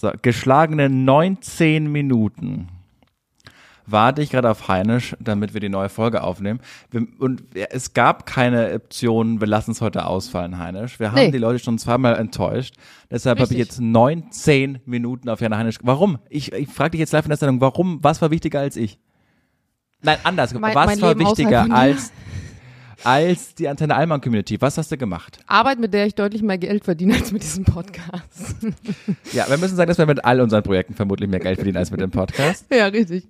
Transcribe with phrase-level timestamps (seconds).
[0.00, 2.68] So, geschlagene 19 Minuten
[3.84, 6.60] warte ich gerade auf Heinisch, damit wir die neue Folge aufnehmen.
[7.18, 11.00] Und es gab keine Option, wir lassen es heute ausfallen, Heinisch.
[11.00, 11.30] Wir haben Nee.
[11.32, 12.74] die Leute schon zweimal enttäuscht.
[13.10, 15.78] Deshalb habe ich jetzt 19 Minuten auf Jana Heinisch.
[15.82, 16.18] Warum?
[16.28, 17.98] Ich, ich frage dich jetzt live in der Sendung, warum?
[18.02, 18.98] Was war wichtiger als ich?
[20.02, 20.54] Nein, anders.
[20.54, 22.12] Mein- was mein war Leben wichtiger als,
[23.04, 24.60] als die Antenne Allmann Community?
[24.60, 25.38] Was hast du gemacht?
[25.46, 28.56] Arbeit, mit der ich deutlich mehr Geld verdiene als mit diesem Podcast.
[29.32, 31.90] Ja, wir müssen sagen, dass wir mit all unseren Projekten vermutlich mehr Geld verdienen als
[31.90, 32.66] mit dem Podcast.
[32.72, 33.24] ja, richtig.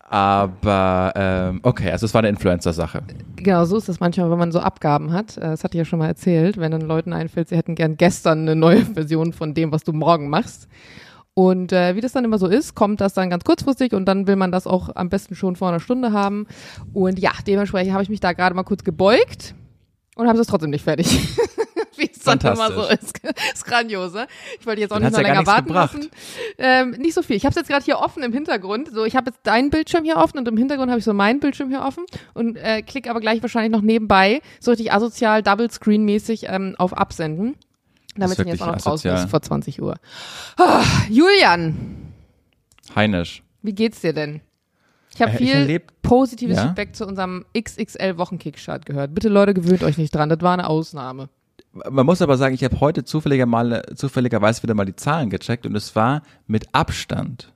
[0.00, 3.02] Aber ähm, okay, also es war eine Influencer-Sache.
[3.36, 5.36] Genau, so ist das manchmal, wenn man so Abgaben hat.
[5.38, 7.96] Äh, Das hatte ich ja schon mal erzählt, wenn dann Leuten einfällt, sie hätten gern
[7.96, 10.68] gestern eine neue Version von dem, was du morgen machst.
[11.34, 14.26] Und äh, wie das dann immer so ist, kommt das dann ganz kurzfristig und dann
[14.28, 16.46] will man das auch am besten schon vor einer Stunde haben.
[16.92, 19.54] Und ja, dementsprechend habe ich mich da gerade mal kurz gebeugt
[20.14, 21.06] und habe es trotzdem nicht fertig.
[21.96, 23.20] wie es dann immer so ist.
[23.54, 24.26] ist grandios, ne?
[24.58, 25.94] Ich wollte jetzt auch Dann nicht ja gar länger warten gebracht.
[25.94, 26.10] lassen.
[26.58, 27.36] Ähm, nicht so viel.
[27.36, 28.90] Ich habe es jetzt gerade hier offen im Hintergrund.
[28.92, 31.40] So, ich habe jetzt deinen Bildschirm hier offen und im Hintergrund habe ich so meinen
[31.40, 32.04] Bildschirm hier offen
[32.34, 36.74] und äh, klicke aber gleich wahrscheinlich noch nebenbei so richtig asozial, Double Screen mäßig ähm,
[36.78, 37.56] auf Absenden.
[38.16, 39.96] Damit wirklich jetzt auch noch draußen ist vor 20 Uhr.
[40.58, 42.12] Ah, Julian,
[42.94, 43.42] Heinisch.
[43.62, 44.40] wie geht's dir denn?
[45.14, 46.66] Ich habe Äh, ich viel erleb- positives Ja?
[46.66, 49.14] Feedback zu unserem XXL Wochenkickstart gehört.
[49.14, 50.28] Bitte Leute, gewöhnt euch nicht dran.
[50.28, 51.28] Das war eine Ausnahme.
[51.72, 55.66] Man muss aber sagen, ich habe heute zufälliger mal, zufälligerweise wieder mal die Zahlen gecheckt
[55.66, 57.52] und es war mit Abstand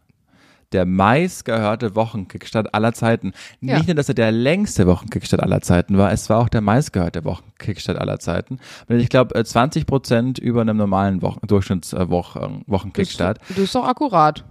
[0.73, 3.33] der meistgehörte Wochenkickstart aller Zeiten.
[3.61, 3.77] Ja.
[3.77, 7.25] Nicht nur, dass er der längste Wochenkickstart aller Zeiten war, es war auch der meistgehörte
[7.25, 8.59] Wochenkickstart aller Zeiten.
[8.89, 13.39] Und ich glaube, 20 Prozent über einem normalen Wochen Durchschnittswochen Wochenkickstart.
[13.41, 14.45] Das, das ist doch akkurat.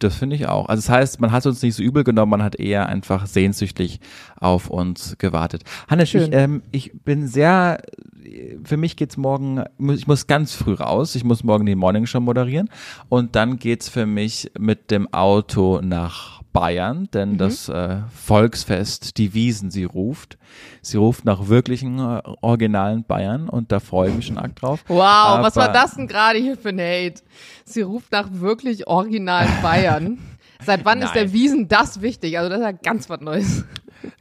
[0.00, 0.66] Das finde ich auch.
[0.68, 4.00] Also das heißt, man hat uns nicht so übel genommen, man hat eher einfach sehnsüchtig
[4.36, 5.62] auf uns gewartet.
[5.88, 6.22] Hannes, Schön.
[6.22, 7.82] ich, ähm, ich bin sehr,
[8.64, 9.62] für mich geht's morgen,
[9.94, 12.70] ich muss ganz früh raus, ich muss morgen die Morning Show moderieren
[13.10, 19.34] und dann geht's für mich mit dem Auto nach Bayern, denn das äh, Volksfest, die
[19.34, 20.38] Wiesen, sie ruft.
[20.82, 24.84] Sie ruft nach wirklichen äh, originalen Bayern und da freue ich mich schon arg drauf.
[24.88, 24.98] Wow,
[25.42, 27.22] was war Aber- das denn gerade hier für ein Hate?
[27.64, 30.18] Sie ruft nach wirklich originalen Bayern.
[30.64, 31.24] Seit wann ist Nein.
[31.24, 32.36] der Wiesen das wichtig?
[32.38, 33.64] Also das ist ja ganz was Neues.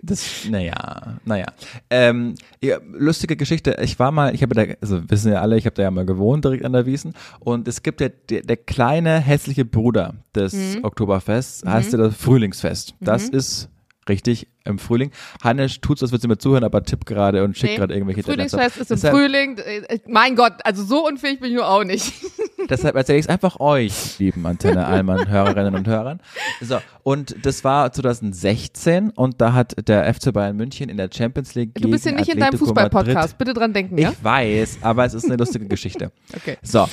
[0.01, 1.45] Das, naja, naja.
[1.90, 3.78] Ähm, ja, lustige Geschichte.
[3.81, 6.06] Ich war mal, ich habe da, also wissen ja alle, ich habe da ja mal
[6.06, 7.13] gewohnt, direkt an der Wiesen.
[7.40, 10.84] Und es gibt ja der, der kleine hässliche Bruder des Mhm.
[10.84, 12.95] Oktoberfests, heißt ja das Frühlingsfest.
[13.00, 13.69] Das ist
[14.07, 15.11] richtig im Frühling.
[15.43, 18.23] Hannes tut's, als würde sie mir zuhören, aber tippt gerade und schickt Nee, gerade irgendwelche.
[18.23, 19.57] Frühlingsfest ist im Deshalb- Frühling.
[19.57, 22.13] Äh, Mein Gott, also so unfähig bin ich nur auch nicht.
[22.69, 26.19] Deshalb erzähle ich es einfach euch, lieben Antenne Allmann Hörerinnen und Hörern.
[26.61, 31.55] So, und das war 2016 und da hat der FC Bayern München in der Champions
[31.55, 33.37] League Du bist gegen nicht in deinem Atletico Fußball-Podcast.
[33.37, 34.11] Bitte dran denken, ja?
[34.11, 36.11] Ich weiß, aber es ist eine lustige Geschichte.
[36.35, 36.57] Okay.
[36.61, 36.87] So.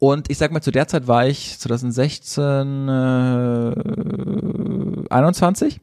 [0.00, 3.72] Und ich sag mal, zu der Zeit war ich 2016 äh,
[5.10, 5.80] 21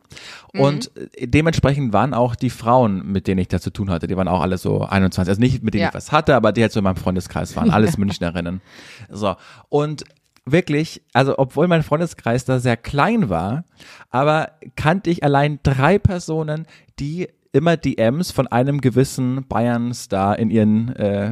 [0.54, 0.62] Mhm.
[0.62, 4.16] und äh, dementsprechend waren auch die Frauen, mit denen ich da zu tun hatte, die
[4.16, 5.30] waren auch alle so 21.
[5.30, 5.90] Also nicht mit denen Ja.
[5.90, 8.62] ich was hatte, aber die halt so in meinem Freundeskreis waren, alles Münchnerinnen.
[9.10, 9.36] So.
[9.70, 10.06] Und
[10.46, 13.66] wirklich, also obwohl mein Freundeskreis da sehr klein war,
[14.12, 16.68] aber kannte ich allein drei Personen,
[17.00, 21.32] die immer DMs von einem gewissen Bayern-Star in ihren äh,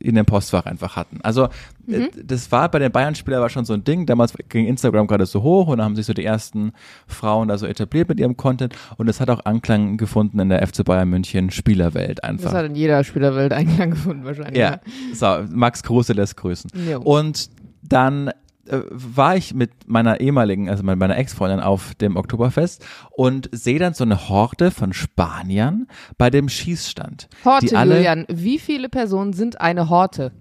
[0.00, 1.20] in dem Postfach einfach hatten.
[1.22, 1.48] Also
[1.88, 4.04] äh, das war bei den Bayern-Spielern war schon so ein Ding.
[4.04, 6.72] Damals ging Instagram gerade so hoch und da haben sich so die ersten
[7.06, 10.66] Frauen da so etabliert mit ihrem Content und es hat auch Anklang gefunden in der
[10.66, 12.52] FC Bayern München Spielerwelt Das einfach.
[12.52, 14.58] hat in jeder Spielerwelt Eingang gefunden wahrscheinlich.
[14.58, 14.80] Ja,
[15.14, 16.70] so, Max Kruse lässt grüßen.
[16.90, 17.00] Jo.
[17.00, 17.48] Und
[17.82, 18.30] dann
[18.68, 23.78] äh, war ich mit meiner ehemaligen, also mit meiner Ex-Freundin auf dem Oktoberfest und sehe
[23.78, 25.86] dann so eine Horde von Spaniern
[26.16, 27.28] bei dem Schießstand.
[27.44, 28.24] Horte, Julian.
[28.28, 30.32] Wie viele Personen sind eine Horte?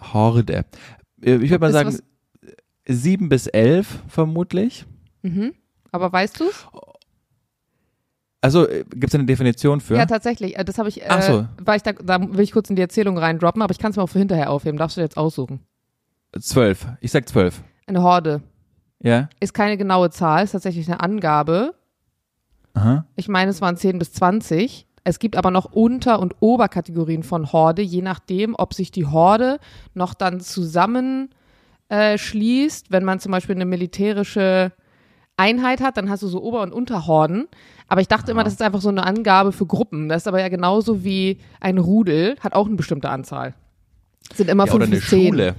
[0.00, 0.64] Horde.
[1.22, 1.98] Äh, Ich würde mal sagen,
[2.86, 4.86] sieben bis elf vermutlich.
[5.92, 6.66] Aber weißt du's?
[8.40, 9.96] Also gibt es eine Definition für?
[9.96, 10.56] Ja, tatsächlich.
[10.56, 11.46] Äh, Das habe ich, äh, Ach so.
[11.58, 13.96] war ich da, da will ich kurz in die Erzählung reindroppen, aber ich kann es
[13.96, 14.78] mir auch für hinterher aufheben.
[14.78, 15.60] Darfst du jetzt aussuchen.
[16.40, 16.86] Zwölf.
[17.00, 17.62] Ich sag zwölf.
[17.86, 18.42] Eine Horde
[19.02, 19.28] Ja?
[19.40, 21.74] ist keine genaue Zahl, ist tatsächlich eine Angabe.
[22.74, 23.06] Aha.
[23.16, 24.86] Ich meine, es waren 10 bis 20.
[25.04, 29.58] Es gibt aber noch Unter- und Oberkategorien von Horde, je nachdem, ob sich die Horde
[29.94, 31.30] noch dann zusammen
[31.88, 32.90] äh, schließt.
[32.90, 34.72] Wenn man zum Beispiel eine militärische
[35.36, 37.46] Einheit hat, dann hast du so Ober- und Unterhorden.
[37.88, 40.08] Aber ich dachte immer, das ist einfach so eine Angabe für Gruppen.
[40.08, 43.54] Das ist aber ja genauso wie ein Rudel, hat auch eine bestimmte Anzahl.
[44.34, 45.28] Sind immer Ja, oder fünf eine bis zehn.
[45.32, 45.54] Schule.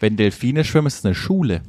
[0.00, 1.62] Wenn Delfine schwimmen, ist es eine Schule.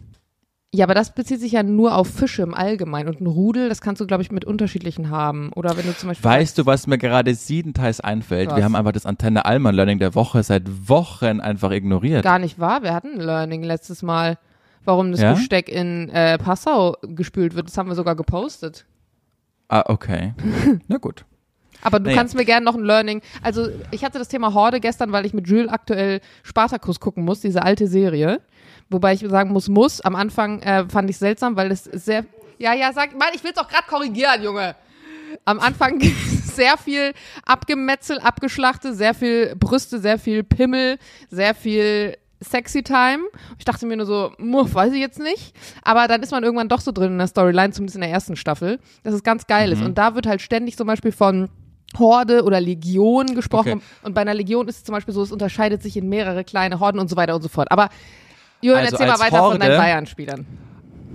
[0.72, 3.10] Ja, aber das bezieht sich ja nur auf Fische im Allgemeinen.
[3.10, 5.52] Und ein Rudel, das kannst du, glaube ich, mit unterschiedlichen haben.
[5.56, 6.30] Oder wenn du zum Beispiel.
[6.30, 8.52] Weißt du, was mir gerade siebenteils einfällt?
[8.52, 8.58] Was?
[8.58, 12.24] Wir haben einfach das Antenne Allmann Learning der Woche seit Wochen einfach ignoriert.
[12.24, 12.84] Gar nicht wahr.
[12.84, 14.38] Wir hatten ein Learning letztes Mal,
[14.86, 15.34] warum das Ja?
[15.34, 17.68] Besteck in äh, Passau gespült wird.
[17.68, 18.86] Das haben wir sogar gepostet.
[19.70, 20.34] Ah, okay.
[20.88, 21.25] Na gut.
[21.81, 22.18] Aber du Naja.
[22.18, 23.22] kannst mir gerne noch ein Learning.
[23.42, 27.40] Also ich hatte das Thema Horde gestern, weil ich mit Jules aktuell Spartacus gucken muss,
[27.42, 28.42] diese alte Serie.
[28.90, 30.02] Wobei ich sagen muss, muss.
[30.02, 32.26] Am Anfang äh, fand ich seltsam, weil es sehr.
[32.58, 34.76] Ja, ja, sag mal, ich will es auch gerade korrigieren, Junge.
[35.46, 36.00] Am Anfang
[36.44, 37.14] sehr viel
[37.46, 40.98] Abgemetzel, Abgeschlachte, sehr viel Brüste, sehr viel Pimmel,
[41.30, 43.20] sehr viel Sexy Time.
[43.58, 45.54] Ich dachte mir nur so, muff, weiß ich jetzt nicht.
[45.84, 48.36] Aber dann ist man irgendwann doch so drin in der Storyline, zumindest in der ersten
[48.38, 49.74] Staffel, dass es ganz geil Mhm.
[49.74, 49.82] ist.
[49.84, 51.50] Und da wird halt ständig zum Beispiel von
[51.97, 53.74] Horde oder Legion gesprochen.
[53.74, 53.81] Okay.
[54.03, 56.80] Und bei einer Legion ist es zum Beispiel so, es unterscheidet sich in mehrere kleine
[56.80, 57.71] Horden und so weiter und so fort.
[57.71, 57.89] Aber
[58.62, 60.45] Julian, Also erzähl mal weiter von deinen Horde- Bayern-Spielern.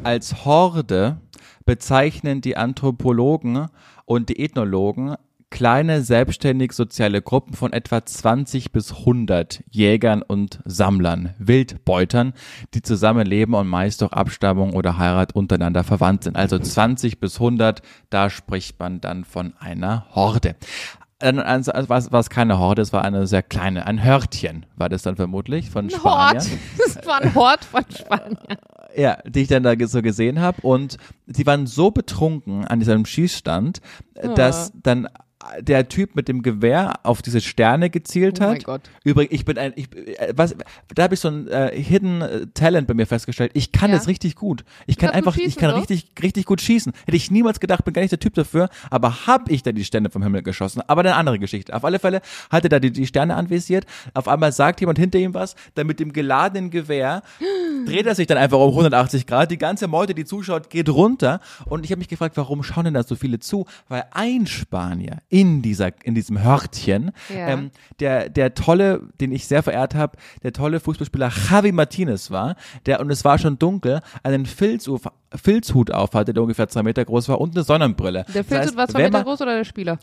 [0.02, 1.18] Als Horde
[1.64, 3.68] bezeichnen die Anthropologen
[4.04, 5.14] und die Ethnologen
[5.50, 12.32] kleine selbstständig soziale Gruppen von etwa 20 bis 100 Jägern und Sammlern, Wildbeutern,
[12.74, 16.36] die zusammenleben und meist durch Abstammung oder Heirat untereinander verwandt sind.
[16.36, 20.56] Also 20 bis 100, da spricht man dann von einer Horde.
[21.20, 25.16] Also, was, was keine Horde, es war eine sehr kleine, ein Hörtchen war das dann
[25.16, 26.44] vermutlich von Ein Spaniern.
[26.44, 26.58] Hort.
[26.96, 28.58] Das war ein Hort von Spanien.
[28.96, 30.60] Ja, die ich dann da so gesehen habe.
[30.62, 33.80] Und sie waren so betrunken an diesem Schießstand,
[34.14, 35.08] äh, dass dann
[35.60, 38.50] der Typ mit dem Gewehr auf diese Sterne gezielt Oh hat.
[38.50, 38.80] mein Gott.
[39.04, 40.54] Übrigens, ich bin ein, ich, äh, was,
[40.94, 43.50] da habe ich so ein äh, Hidden äh, Talent bei mir festgestellt.
[43.54, 43.96] Ich kann Ja.
[43.96, 44.64] das richtig gut.
[44.86, 45.76] Ich kann gut einfach, ich schießen, kann so?
[45.76, 46.92] richtig, richtig gut schießen.
[47.06, 48.68] Hätte ich niemals gedacht, bin gar nicht der Typ dafür.
[48.90, 50.82] Aber habe ich da die Sterne vom Himmel geschossen?
[50.86, 51.74] Aber eine andere Geschichte.
[51.74, 52.20] Auf alle Fälle
[52.50, 53.86] hat er da die, die Sterne anvisiert.
[54.14, 55.54] Auf einmal sagt jemand hinter ihm was.
[55.74, 57.22] Dann mit dem geladenen Gewehr
[57.86, 59.50] dreht er sich dann einfach um 180 Grad.
[59.50, 61.40] Die ganze Meute, die zuschaut, geht runter.
[61.66, 63.66] Und ich habe mich gefragt, warum schauen denn da so viele zu?
[63.88, 67.48] Weil ein Spanier in dieser, in diesem Hörtchen, Ja.
[67.48, 72.54] ähm, der, der tolle, den ich sehr verehrt habe, der tolle Fußballspieler Javi Martinez war,
[72.86, 75.02] der, und es war schon dunkel, einen Filzhut,
[75.34, 78.24] Filzhut auf hatte, der ungefähr zwei Meter groß war und eine Sonnenbrille.
[78.32, 79.98] Der Das Filzhut heißt, war zwei Meter groß oder der Spieler?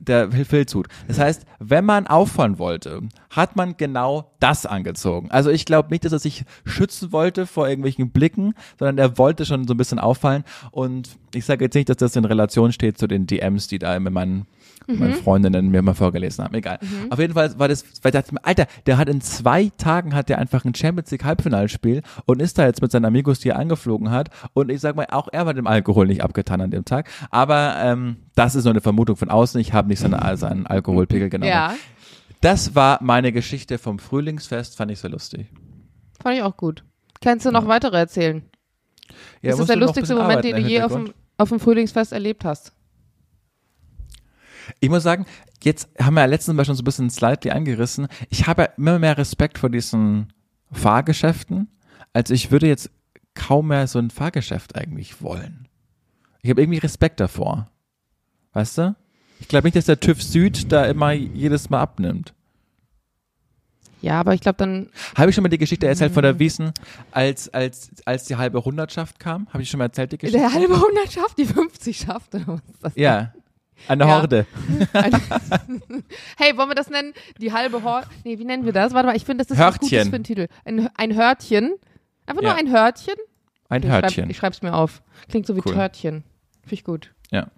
[0.00, 0.88] der Filzhut.
[1.06, 5.30] Das heißt, wenn man auffallen wollte, hat man genau das angezogen.
[5.30, 9.44] Also ich glaube nicht, dass er sich schützen wollte vor irgendwelchen Blicken, sondern er wollte
[9.44, 10.44] schon so ein bisschen auffallen.
[10.70, 14.00] Und ich sage jetzt nicht, dass das in Relation steht zu den DMs, die da
[14.00, 14.46] mit meinen,
[14.86, 16.54] meinen Freundinnen mir mal vorgelesen haben.
[16.54, 16.78] Egal.
[17.10, 20.14] Auf jeden Fall war das, weil ich dachte mir, Alter, der hat in zwei Tagen
[20.14, 23.50] hat der einfach ein Champions League Halbfinalspiel und ist da jetzt mit seinen Amigos, die
[23.50, 24.30] er angeflogen hat.
[24.54, 27.08] Und ich sag mal, auch er war dem Alkohol nicht abgetan an dem Tag.
[27.30, 29.60] Aber ähm, das ist nur eine Vermutung von außen.
[29.60, 31.50] Ich habe nicht seinen, seinen Alkoholpegel genommen.
[31.50, 31.74] Ja,
[32.40, 35.46] Das war meine Geschichte vom Frühlingsfest, fand ich sehr lustig.
[36.22, 36.84] fand ich auch gut.
[37.20, 38.42] Kannst du noch weitere erzählen?
[39.42, 42.12] Ja, das ist musst der lustigste Moment, den du je auf dem, auf dem Frühlingsfest
[42.12, 42.72] erlebt hast.
[44.80, 45.26] Ich muss sagen,
[45.62, 48.08] jetzt haben wir ja letztens mal schon so ein bisschen slightly angerissen.
[48.30, 50.32] Ich habe immer mehr Respekt vor diesen
[50.70, 51.68] Fahrgeschäften.
[52.12, 52.90] Also ich würde jetzt
[53.34, 55.68] kaum mehr so ein Fahrgeschäft eigentlich wollen.
[56.42, 57.70] Ich habe irgendwie Respekt davor.
[58.52, 58.96] Weißt du?
[59.40, 62.34] Ich glaube nicht, dass der TÜV Süd da immer jedes Mal abnimmt.
[64.02, 66.72] Ja, aber ich glaube dann, Habe ich schon mal die Geschichte erzählt von der Wiesen,
[67.12, 69.46] als, als, als die halbe Hundertschaft kam?
[69.50, 70.40] Habe ich schon mal erzählt, die Geschichte?
[70.40, 72.34] der halbe Hundert schafft, die 50 schafft.
[72.34, 72.92] Oder was ist das?
[72.96, 73.32] Ja.
[73.88, 74.10] Eine Ja.
[74.20, 74.46] Horde.
[76.36, 77.12] Hey, wollen wir das nennen?
[77.38, 78.06] Die halbe Horde?
[78.24, 78.92] Nee, wie nennen wir das?
[78.94, 80.10] Warte mal, ich finde, das ist was Gutes Hörtchen.
[80.10, 80.48] für einen Titel.
[80.64, 81.74] Ein, ein Hörtchen.
[82.26, 82.50] Einfach Ja.
[82.50, 83.14] nur ein Hörtchen.
[83.68, 84.30] Ein Ich schreib- Hörtchen.
[84.30, 85.02] Ich schreib's mir auf.
[85.28, 85.74] Klingt so wie Cool.
[85.74, 86.24] Törtchen.
[86.62, 87.12] Finde ich gut.
[87.30, 87.48] Ja.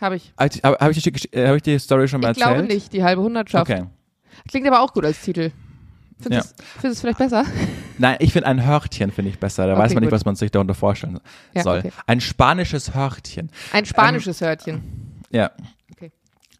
[0.00, 0.32] Habe ich.
[0.38, 2.56] Habe ich, hab ich, die- äh, hab ich die Story schon mal Ich erzählt?
[2.58, 3.70] glaube nicht, die halbe Hundertschaft.
[3.70, 3.84] Okay.
[4.48, 5.50] Klingt aber auch gut als Titel.
[6.22, 6.64] Findest Ja.
[6.82, 7.44] du es vielleicht besser?
[7.98, 9.66] Nein, ich finde ein Hörtchen finde ich besser.
[9.66, 10.14] Da Okay, weiß man nicht, gut.
[10.18, 11.20] was man sich darunter vorstellen
[11.54, 11.78] Ja, soll.
[11.80, 11.92] okay.
[12.06, 13.50] Ein spanisches Hörtchen.
[13.72, 14.82] Ein spanisches Hörtchen.
[15.30, 15.50] Ja.
[15.92, 16.10] Okay.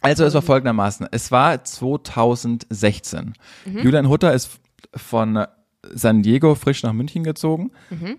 [0.01, 1.07] Also es war folgendermaßen.
[1.11, 3.35] Es war 2016.
[3.65, 3.79] Mhm.
[3.79, 4.51] Julian Hutter ist
[4.95, 5.47] von
[5.93, 7.71] San Diego frisch nach München gezogen.
[7.91, 8.19] Mhm.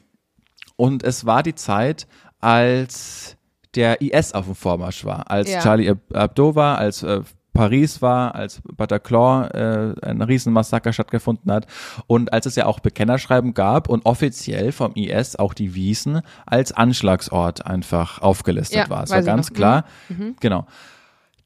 [0.76, 2.08] Und es war die Zeit,
[2.40, 3.38] als
[3.76, 5.30] der IS auf dem Vormarsch war.
[5.32, 5.60] Als Ja.
[5.62, 7.22] Charlie Ab- Hebdo war, als äh,
[7.54, 11.68] Paris war, als Bataclan äh, ein Riesenmassaker stattgefunden hat
[12.08, 16.72] und als es ja auch Bekennerschreiben gab und offiziell vom IS auch die Wiesen als
[16.72, 19.04] Anschlagsort einfach aufgelistet Ja, war.
[19.04, 19.56] Es war ganz noch.
[19.56, 19.86] klar.
[20.10, 20.36] Mhm.
[20.40, 20.66] Genau.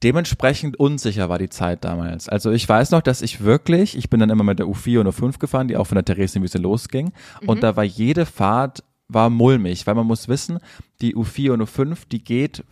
[0.03, 2.29] Dementsprechend unsicher war die Zeit damals.
[2.29, 5.07] Also ich weiß noch, dass ich wirklich, ich bin dann immer mit der U4 und
[5.07, 7.13] U5 gefahren, die auch von der Theresienwiese losging.
[7.41, 7.49] Mhm.
[7.49, 10.59] Und da war jede Fahrt war mulmig, weil man muss wissen,
[11.01, 12.63] die U4 und U5, die geht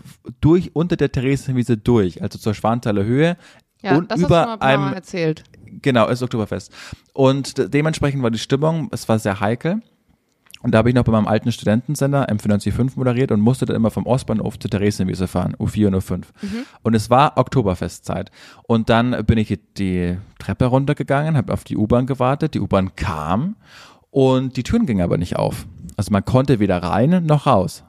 [0.42, 3.38] durch unter der Theresienwiese durch, also zur Schwanthaler Höhe
[3.82, 5.44] Ja, und das hast du über paar Mal einem erzählt.
[5.82, 6.72] Genau, ist Oktoberfest.
[7.14, 9.82] Und de- dementsprechend war die Stimmung, es war sehr heikel.
[10.62, 13.92] Und da habe ich noch bei meinem alten Studentensender M945 moderiert und musste dann immer
[13.92, 16.24] vom Ostbahnhof zur Theresienwiese fahren, U4 und U5.
[16.82, 18.32] Und es war Oktoberfestzeit.
[18.64, 23.58] Und dann bin ich die Treppe runtergegangen, habe auf die U-Bahn gewartet, die U-Bahn kam
[24.10, 25.68] und die Türen gingen aber nicht auf.
[25.98, 27.84] Also man konnte weder rein noch raus.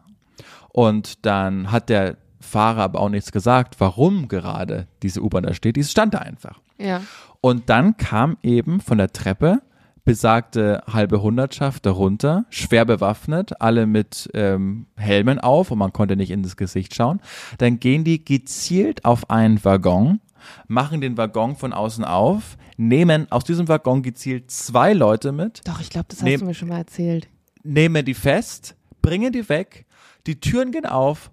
[0.73, 5.77] Und dann hat der Fahrer aber auch nichts gesagt, warum gerade diese U-Bahn da steht.
[5.77, 6.61] Die stand da einfach.
[6.79, 7.03] Ja.
[7.41, 9.63] Und dann kam eben von der Treppe
[10.07, 16.31] besagte halbe Hundertschaft darunter, schwer bewaffnet, alle mit ähm, Helmen auf und man konnte nicht
[16.31, 17.21] in das Gesicht schauen.
[17.59, 20.21] Dann gehen die gezielt auf einen Waggon,
[20.69, 25.81] machen den Waggon von außen auf, nehmen aus diesem Waggon gezielt zwei Leute mit, Doch,
[25.81, 27.29] ich glaube, das hast du mir schon mal erzählt.
[27.67, 29.87] Nehmen die fest, bringen die weg,
[30.27, 31.31] die Türen gehen auf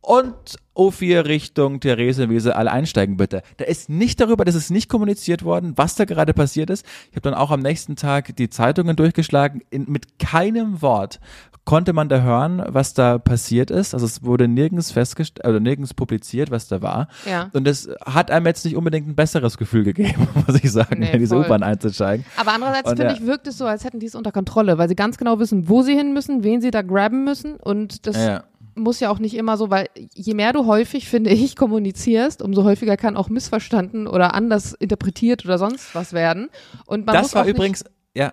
[0.00, 3.42] und O4 Richtung Theresienwiese, alle einsteigen bitte.
[3.56, 6.86] Da ist nicht darüber, das ist nicht kommuniziert worden, was da gerade passiert ist.
[7.10, 9.62] Ich habe dann auch am nächsten Tag die Zeitungen durchgeschlagen.
[9.70, 11.18] In, mit keinem Wort
[11.66, 13.92] konnte man da hören, was da passiert ist.
[13.92, 17.08] Also es wurde nirgends festgestellt oder nirgends publiziert, was da war.
[17.28, 17.50] Ja.
[17.52, 21.12] Und das hat einem jetzt nicht unbedingt ein besseres Gefühl gegeben, muss ich sagen, Nee,
[21.12, 21.36] in diese.
[21.36, 22.24] U-Bahn einzusteigen.
[22.38, 23.12] Aber andererseits finde ja.
[23.12, 25.68] ich, wirkt es so, als hätten die es unter Kontrolle, weil sie ganz genau wissen,
[25.68, 27.56] wo sie hin müssen, wen sie da grabben müssen.
[27.56, 28.44] Und das Ja.
[28.76, 32.62] muss ja auch nicht immer so, weil je mehr du häufig, finde ich, kommunizierst, umso
[32.62, 36.48] häufiger kann auch missverstanden oder anders interpretiert oder sonst was werden.
[36.86, 38.32] Und man muss das war auch nicht- übrigens, ja,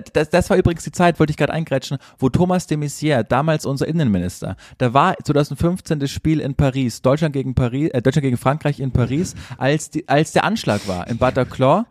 [0.00, 3.22] das, das, das war übrigens die Zeit, wollte ich gerade eingrätschen, wo Thomas de Maizière,
[3.22, 8.24] damals unser Innenminister, da war 2015 das Spiel in Paris, Deutschland gegen Paris, äh, Deutschland
[8.24, 11.86] gegen Frankreich in Paris, als die, als der Anschlag war in Bataclan.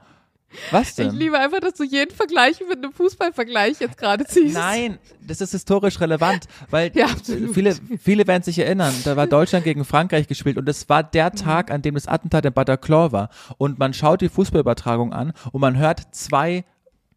[0.70, 1.16] Was Ich denn?
[1.16, 4.54] liebe einfach, dass du jeden Vergleich mit einem Fußballvergleich jetzt gerade ziehst.
[4.54, 7.08] Nein, das ist historisch relevant, weil Ja,
[7.54, 11.32] viele, viele werden sich erinnern, da war Deutschland gegen Frankreich gespielt und es war der
[11.32, 11.38] Mhm.
[11.38, 13.30] Tag, an dem das Attentat in Bataclan war.
[13.58, 16.66] Und man schaut die Fußballübertragung an und man hört zwei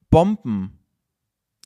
[0.09, 0.75] Bomben,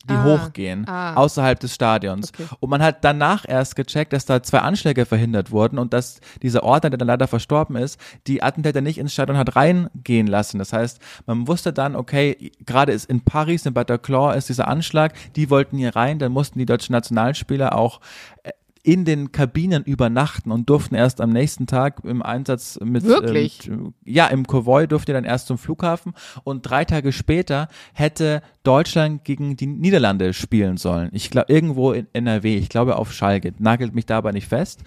[0.09, 1.15] die Ah, hochgehen, ah.
[1.15, 2.33] außerhalb des Stadions.
[2.33, 2.49] Okay.
[2.61, 6.63] Und man hat danach erst gecheckt, dass da zwei Anschläge verhindert wurden und dass dieser
[6.63, 10.59] Ordner, der dann leider verstorben ist, die Attentäter nicht ins Stadion hat reingehen lassen.
[10.59, 15.13] Das heißt, man wusste dann, okay, gerade ist in Paris, in Bataclan ist dieser Anschlag,
[15.37, 18.01] die wollten hier rein, dann mussten die deutschen Nationalspieler auch
[18.43, 18.51] äh,
[18.83, 23.69] in den Kabinen übernachten und durften erst am nächsten Tag im Einsatz mit Wirklich?
[23.69, 28.43] ähm, ja im Konvoi durften die dann erst zum Flughafen und drei Tage später hätte
[28.63, 31.11] Deutschland gegen die Niederlande spielen sollen.
[31.13, 34.83] Ich glaube irgendwo in NRW, ich glaube auf Schalke, nagelt mich dabei nicht fest.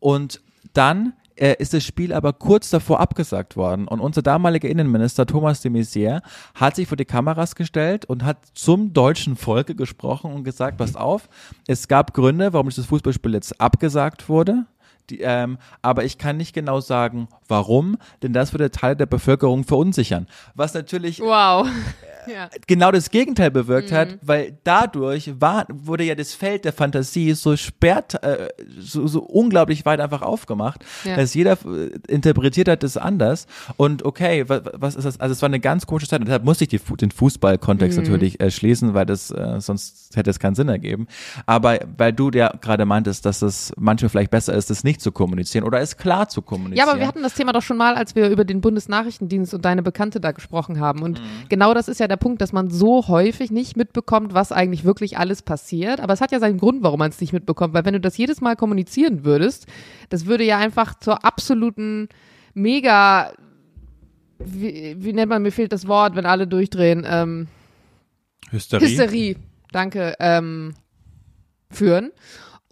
[0.00, 0.40] Und
[0.72, 5.60] dann äh, ist das Spiel aber kurz davor abgesagt worden und unser damaliger Innenminister Thomas
[5.60, 6.22] de Maizière
[6.54, 10.96] hat sich vor die Kameras gestellt und hat zum deutschen Volke gesprochen und gesagt, passt
[10.96, 11.28] auf,
[11.66, 14.66] es gab Gründe, warum dieses Fußballspiel jetzt abgesagt wurde.
[15.10, 19.64] Die, ähm, aber ich kann nicht genau sagen, warum, denn das würde Teile der Bevölkerung
[19.64, 20.26] verunsichern.
[20.54, 21.68] Was natürlich Wow.
[22.26, 22.48] ja.
[22.66, 23.94] genau das Gegenteil bewirkt Mhm.
[23.94, 28.48] hat, weil dadurch war, wurde ja das Feld der Fantasie so sperrt, äh,
[28.80, 31.14] so, so unglaublich weit einfach aufgemacht, Ja.
[31.16, 33.46] dass jeder äh, interpretiert hat das anders.
[33.76, 35.20] Und okay, was, was ist das?
[35.20, 36.18] Also es war eine ganz komische Zeit.
[36.20, 38.04] Und deshalb musste ich die, den Fußballkontext Mhm.
[38.04, 41.06] natürlich äh, schließen, weil das äh, sonst hätte es keinen Sinn ergeben.
[41.46, 45.12] Aber weil du ja gerade meintest, dass es manchmal vielleicht besser ist, das nicht zu
[45.12, 46.86] kommunizieren oder es klar zu kommunizieren.
[46.86, 49.64] Ja, aber wir hatten das Thema doch schon mal, als wir über den Bundesnachrichtendienst und
[49.64, 51.02] deine Bekannte da gesprochen haben.
[51.02, 54.84] Und genau das ist ja der Punkt, dass man so häufig nicht mitbekommt, was eigentlich
[54.84, 56.00] wirklich alles passiert.
[56.00, 57.74] Aber es hat ja seinen Grund, warum man es nicht mitbekommt.
[57.74, 59.66] Weil wenn du das jedes Mal kommunizieren würdest,
[60.08, 62.08] das würde ja einfach zur absoluten
[62.54, 63.32] mega,
[64.38, 67.48] wie, wie nennt man, mir fehlt das Wort, wenn alle durchdrehen, ähm,
[68.50, 68.86] Hysterie.
[68.86, 69.36] Hysterie,
[69.72, 70.74] danke, ähm,
[71.70, 72.12] führen.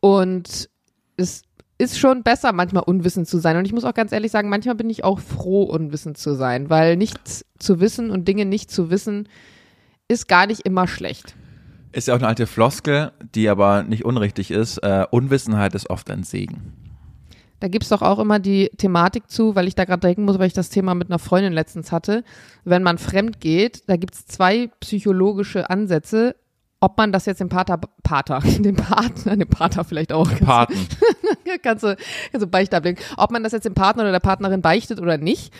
[0.01, 0.69] Und
[1.17, 1.43] es
[1.79, 3.57] ist schon besser, manchmal unwissend zu sein.
[3.57, 6.71] Und ich muss auch ganz ehrlich sagen, manchmal bin ich auch froh, unwissend zu sein,
[6.71, 9.29] weil nichts zu wissen und Dinge nicht zu wissen,
[10.09, 11.35] ist gar nicht immer schlecht.
[11.93, 14.79] Ist ja auch eine alte Floskel, die aber nicht unrichtig ist.
[14.79, 16.73] Äh, Unwissenheit ist oft ein Segen.
[17.61, 20.49] Da gibt's doch auch immer die Thematik zu, weil ich da gerade denken muss, weil
[20.49, 22.25] ich das Thema mit einer Freundin letztens hatte.
[22.65, 26.37] Wenn man fremd geht, da gibt's zwei psychologische Ansätze,
[26.85, 30.31] ob man das jetzt dem Pater, Pater, dem Partner, dem Pater vielleicht auch.
[30.39, 30.75] Paten.
[31.63, 31.97] kannst du,
[32.31, 33.01] kannst du Beichte ablegen.
[33.17, 35.51] Ob man das jetzt dem Partner oder der Partnerin beichtet oder nicht.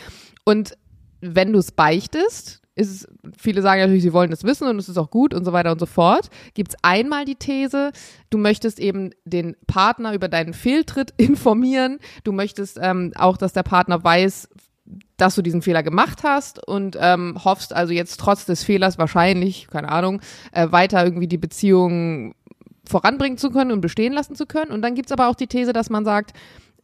[0.43, 0.77] Und
[1.21, 4.87] wenn du es beichtest, ist es, viele sagen natürlich, sie wollen es wissen und es
[4.87, 6.29] ist auch gut und so weiter und so fort.
[6.53, 7.91] Gibt es einmal die These,
[8.29, 11.97] du möchtest eben den Partner über deinen Fehltritt informieren.
[12.23, 14.49] Du möchtest ähm, auch, dass der Partner weiß,
[15.17, 19.67] dass du diesen Fehler gemacht hast und ähm, hoffst also jetzt trotz des Fehlers wahrscheinlich,
[19.67, 22.35] keine Ahnung, äh, weiter irgendwie die Beziehung
[22.87, 24.71] voranbringen zu können und bestehen lassen zu können.
[24.71, 26.33] Und dann gibt's aber auch die These, dass man sagt,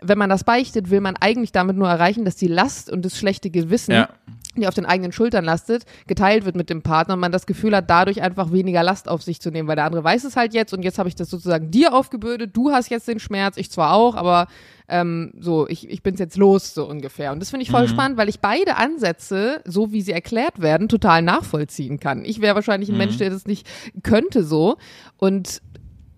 [0.02, 3.18] wenn man das beichtet, will man eigentlich damit nur erreichen, dass die Last und das
[3.18, 4.10] schlechte Gewissen Ja.
[4.58, 7.76] Die auf den eigenen Schultern lastet, geteilt wird mit dem Partner und man das Gefühl
[7.76, 10.54] hat, dadurch einfach weniger Last auf sich zu nehmen, weil der andere weiß es halt
[10.54, 13.72] jetzt und jetzt habe ich das sozusagen dir aufgebürdet, du hast jetzt den Schmerz, ich
[13.72, 14.48] zwar auch, aber
[14.90, 17.32] ähm, so, ich, ich bin's jetzt los, so ungefähr.
[17.32, 17.88] Und das finde ich voll Mhm.
[17.88, 22.26] spannend, weil ich beide Ansätze, so wie sie erklärt werden, total nachvollziehen kann.
[22.26, 23.66] Ich wäre wahrscheinlich ein Mensch, der das nicht
[24.04, 24.76] könnte so
[25.18, 25.62] und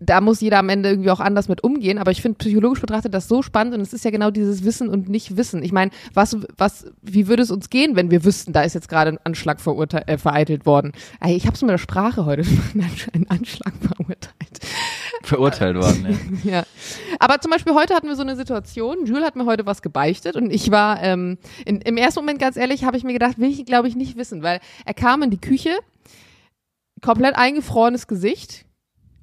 [0.05, 1.97] da muss jeder am Ende irgendwie auch anders mit umgehen.
[1.97, 4.89] Aber ich finde psychologisch betrachtet das so spannend und es ist ja genau dieses Wissen
[4.89, 5.63] und Nicht-Wissen.
[5.63, 8.89] Ich meine, was, was, wie würde es uns gehen, wenn wir wüssten, da ist jetzt
[8.89, 10.91] gerade ein Anschlag verurteilt, äh, vereitelt worden?
[11.21, 12.43] Ey, ich habe es mit der Sprache heute,
[13.13, 14.59] einen Anschlag verurteilt.
[15.23, 16.53] Verurteilt worden, ja.
[16.53, 16.63] Ja.
[17.19, 20.35] Aber zum Beispiel heute hatten wir so eine Situation, Jules hat mir heute was gebeichtet
[20.35, 23.49] und ich war, ähm, in, im ersten Moment ganz ehrlich, habe ich mir gedacht, will
[23.49, 25.71] ich glaube ich nicht wissen, weil er kam in die Küche,
[27.01, 28.65] komplett eingefrorenes Gesicht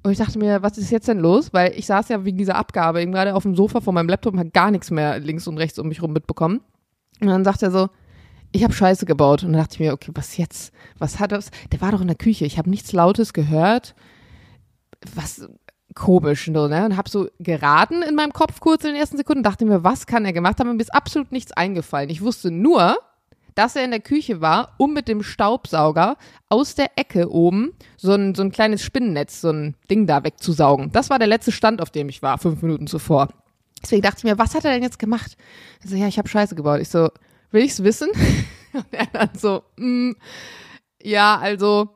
[0.03, 1.53] und ich dachte mir, was ist jetzt denn los?
[1.53, 4.33] Weil ich saß ja wegen dieser Abgabe eben gerade auf dem Sofa vor meinem Laptop
[4.33, 6.61] und habe gar nichts mehr links und rechts um mich rum mitbekommen.
[7.19, 7.89] Und dann sagt er so,
[8.51, 9.43] ich habe Scheiße gebaut.
[9.43, 10.73] Und dann dachte ich mir, okay, was jetzt?
[10.97, 11.51] Was hat das?
[11.71, 12.45] Der war doch in der Küche.
[12.45, 13.95] Ich habe nichts Lautes gehört.
[15.13, 15.47] Was
[15.93, 16.85] komisch, ne?
[16.85, 20.07] Und habe so geraten in meinem Kopf kurz in den ersten Sekunden, dachte mir, was
[20.07, 20.75] kann er gemacht haben?
[20.75, 22.09] Mir ist absolut nichts eingefallen.
[22.09, 22.97] Ich wusste nur,
[23.55, 26.17] dass er in der Küche war, um mit dem Staubsauger
[26.49, 30.91] aus der Ecke oben so ein, so ein kleines Spinnennetz, so ein Ding da wegzusaugen.
[30.91, 33.29] Das war der letzte Stand, auf dem ich war, fünf Minuten zuvor.
[33.81, 35.35] Deswegen dachte ich mir, was hat er denn jetzt gemacht?
[35.83, 36.81] Er so, ja, ich habe Scheiße gebaut.
[36.81, 37.09] Ich so,
[37.51, 38.09] will ich's wissen?
[38.73, 40.11] Und er dann so, mm,
[41.01, 41.89] ja, also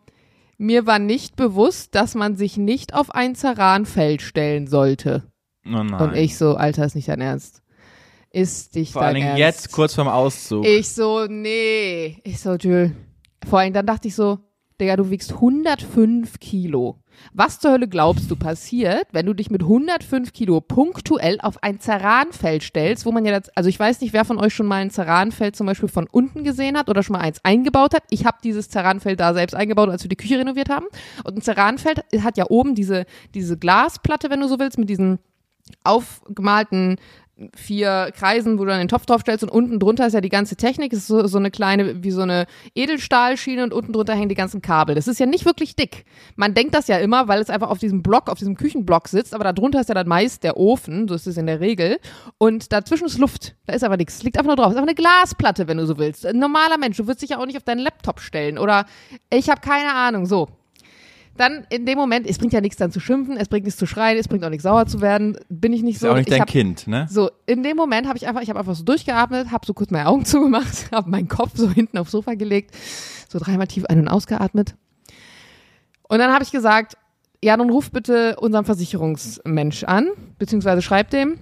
[0.58, 5.24] mir war nicht bewusst, dass man sich nicht auf ein Zerranfeld stellen sollte.
[5.66, 5.78] Oh.
[5.78, 7.62] Und ich so, Alter, ist nicht dein Ernst.
[8.36, 9.64] Ist dich Vor allen dein Dingen Ernst?
[9.64, 10.66] jetzt kurz vorm Auszug.
[10.66, 12.20] Ich so, nee.
[12.26, 12.92] Ich so, Jules.
[13.48, 14.40] Vor allem dann dachte ich so,
[14.82, 17.00] Digga, du wiegst 105 Kilo.
[17.34, 21.80] Was zur Hölle glaubst du passiert, wenn du dich mit 105 Kilo punktuell auf ein
[21.80, 24.82] Zerranfeld stellst, wo man ja, das, also ich weiß nicht, wer von euch schon mal
[24.82, 28.04] ein Zerranfeld zum Beispiel von unten gesehen hat oder schon mal eins eingebaut hat.
[28.10, 30.88] Ich habe dieses Zerranfeld da selbst eingebaut, als wir die Küche renoviert haben.
[31.24, 35.20] Und ein Zerranfeld hat ja oben diese, diese Glasplatte, wenn du so willst, mit diesen
[35.84, 36.98] aufgemalten
[37.56, 40.56] vier Kreisen, wo du dann den Topf draufstellst und unten drunter ist ja die ganze
[40.56, 44.30] Technik, es ist so, so eine kleine, wie so eine Edelstahlschiene und unten drunter hängen
[44.30, 44.96] die ganzen Kabel.
[44.96, 46.06] Das ist ja nicht wirklich dick.
[46.38, 49.34] Man denkt das ja immer, weil es einfach auf diesem Block, auf diesem Küchenblock sitzt,
[49.34, 52.00] aber da drunter ist ja dann meist der Ofen, so ist es in der Regel.
[52.38, 53.56] Und dazwischen ist Luft.
[53.66, 54.24] Da ist aber nichts.
[54.24, 54.72] Liegt einfach nur drauf.
[54.72, 56.26] ist einfach eine Glasplatte, wenn du so willst.
[56.26, 58.58] Ein normaler Mensch, du würdest dich ja auch nicht auf deinen Laptop stellen.
[58.58, 58.86] Oder
[59.30, 60.26] ich habe keine Ahnung.
[60.26, 60.48] So
[61.38, 63.86] dann in dem Moment, es bringt ja nichts dann zu schimpfen, es bringt nichts zu
[63.86, 66.10] schreien, es bringt auch nichts sauer zu werden, bin ich nicht ist so.
[66.10, 67.08] auch nicht ich dein hab, Kind, ne?
[67.10, 69.92] So, in dem Moment habe ich einfach, ich habe einfach so durchgeatmet, habe so kurz
[69.92, 72.76] meine Augen zugemacht, habe meinen Kopf so hinten aufs Sofa gelegt,
[73.30, 74.76] so dreimal tief ein- und ausgeatmet.
[76.04, 76.98] Und dann habe ich gesagt,
[77.44, 81.40] ja, dann ruf bitte unseren Versicherungsmensch an, beziehungsweise schreib dem.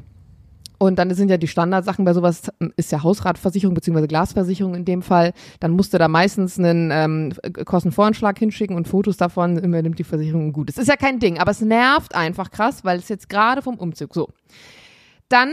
[0.78, 5.02] Und dann sind ja die Standardsachen bei sowas, ist ja Hausratversicherung beziehungsweise Glasversicherung in dem
[5.02, 5.34] Fall.
[5.60, 7.34] Dann musst du da meistens einen ähm,
[7.66, 10.70] Kostenvoranschlag hinschicken und Fotos davon, immer nimmt die Versicherung gut.
[10.70, 13.76] Es ist ja kein Ding, aber es nervt einfach krass, weil es jetzt gerade vom
[13.76, 14.30] Umzug so.
[15.30, 15.50] Dann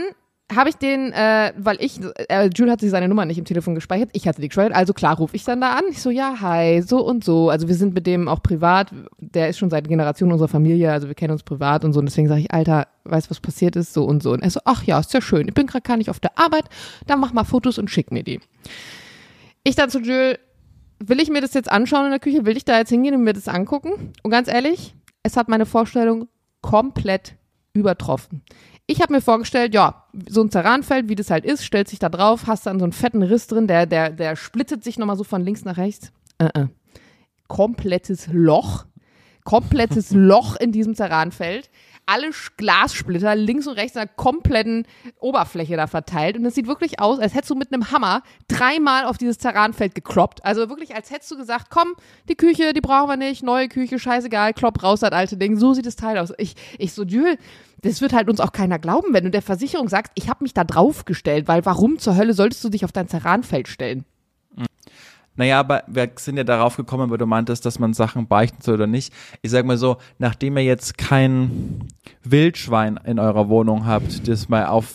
[0.55, 4.09] habe ich den, äh, weil ich, äh, Jules hatte seine Nummer nicht im Telefon gespeichert,
[4.13, 5.83] ich hatte die gespeichert, also klar rufe ich dann da an.
[5.89, 7.49] Ich so, ja, hi, so und so.
[7.49, 11.07] Also wir sind mit dem auch privat, der ist schon seit Generationen unserer Familie, also
[11.07, 11.99] wir kennen uns privat und so.
[11.99, 14.31] Und deswegen sage ich, Alter, weißt was passiert ist, so und so.
[14.31, 16.37] Und er so, ach ja, ist ja schön, ich bin gerade gar nicht auf der
[16.37, 16.65] Arbeit,
[17.07, 18.39] dann mach mal Fotos und schick mir die.
[19.63, 20.37] Ich dann zu Jules,
[20.99, 23.23] will ich mir das jetzt anschauen in der Küche, will ich da jetzt hingehen und
[23.23, 24.13] mir das angucken?
[24.23, 26.27] Und ganz ehrlich, es hat meine Vorstellung
[26.61, 27.35] komplett
[27.73, 28.43] übertroffen.
[28.91, 32.09] Ich habe mir vorgestellt, ja, so ein Zerranfeld, wie das halt ist, stellt sich da
[32.09, 35.23] drauf, hast dann so einen fetten Riss drin, der, der, der splittet sich nochmal so
[35.23, 36.11] von links nach rechts.
[36.39, 36.67] Äh, äh.
[37.47, 38.85] Komplettes Loch.
[39.45, 41.69] Komplettes Loch in diesem Zerranfeld.
[42.05, 44.85] Alle Glassplitter links und rechts in einer kompletten
[45.19, 46.37] Oberfläche da verteilt.
[46.37, 49.95] Und es sieht wirklich aus, als hättest du mit einem Hammer dreimal auf dieses Zerranfeld
[49.95, 50.43] gekloppt.
[50.43, 51.93] Also wirklich, als hättest du gesagt, komm,
[52.27, 55.57] die Küche, die brauchen wir nicht, neue Küche, scheißegal, klopp raus, das alte Ding.
[55.57, 56.33] So sieht das Teil aus.
[56.37, 57.37] Ich, ich so, Jules,
[57.81, 60.53] das wird halt uns auch keiner glauben, wenn du der Versicherung sagst, ich habe mich
[60.53, 64.05] da draufgestellt, weil warum zur Hölle solltest du dich auf dein Zerranfeld stellen?
[65.35, 68.75] Naja, aber wir sind ja darauf gekommen, weil du meintest, dass man Sachen beichten soll
[68.75, 69.13] oder nicht.
[69.41, 71.87] Ich sag mal so, nachdem ihr jetzt kein
[72.23, 74.93] Wildschwein in eurer Wohnung habt, das mal auf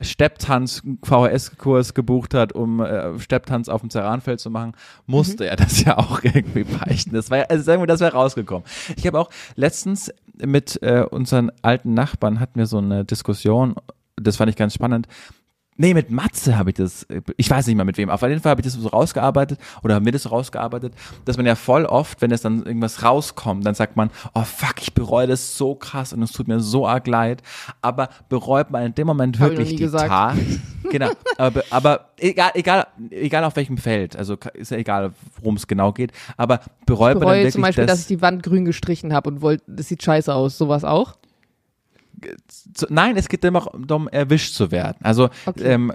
[0.00, 4.72] Stepptanz VHS-Kurs gebucht hat, um äh, Stepptanz auf dem Zerranfeld zu machen,
[5.06, 7.12] musste er das ja auch irgendwie beichten.
[7.12, 8.64] Das war ja, also sagen wir, das wäre rausgekommen.
[8.96, 10.12] Ich habe auch letztens
[10.44, 13.74] mit äh, unseren alten Nachbarn hatten wir so eine Diskussion,
[14.16, 15.06] das fand ich ganz spannend.
[15.80, 17.06] Nee, mit Matze habe ich das,
[17.38, 19.94] ich weiß nicht mal mit wem, auf jeden Fall habe ich das so rausgearbeitet oder
[19.94, 20.92] haben wir das so rausgearbeitet,
[21.24, 24.74] dass man ja voll oft, wenn es dann irgendwas rauskommt, dann sagt man, oh fuck,
[24.82, 27.42] ich bereue das so krass und es tut mir so arg leid,
[27.80, 30.08] aber bereut man in dem Moment Hab wirklich die gesagt.
[30.08, 30.36] Tat.
[30.90, 35.66] Genau, aber, aber egal, egal, egal auf welchem Feld, also ist ja egal, worum es
[35.66, 38.22] genau geht, aber bereut Ich man dann bereue wirklich zum Beispiel, dass das, ich die
[38.22, 40.58] Wand grün gestrichen habe und wollte, das sieht scheiße aus.
[40.58, 41.19] Sowas auch?
[42.88, 44.98] Nein, es geht immer darum, erwischt zu werden.
[45.02, 45.64] Also Okay.
[45.64, 45.92] ähm,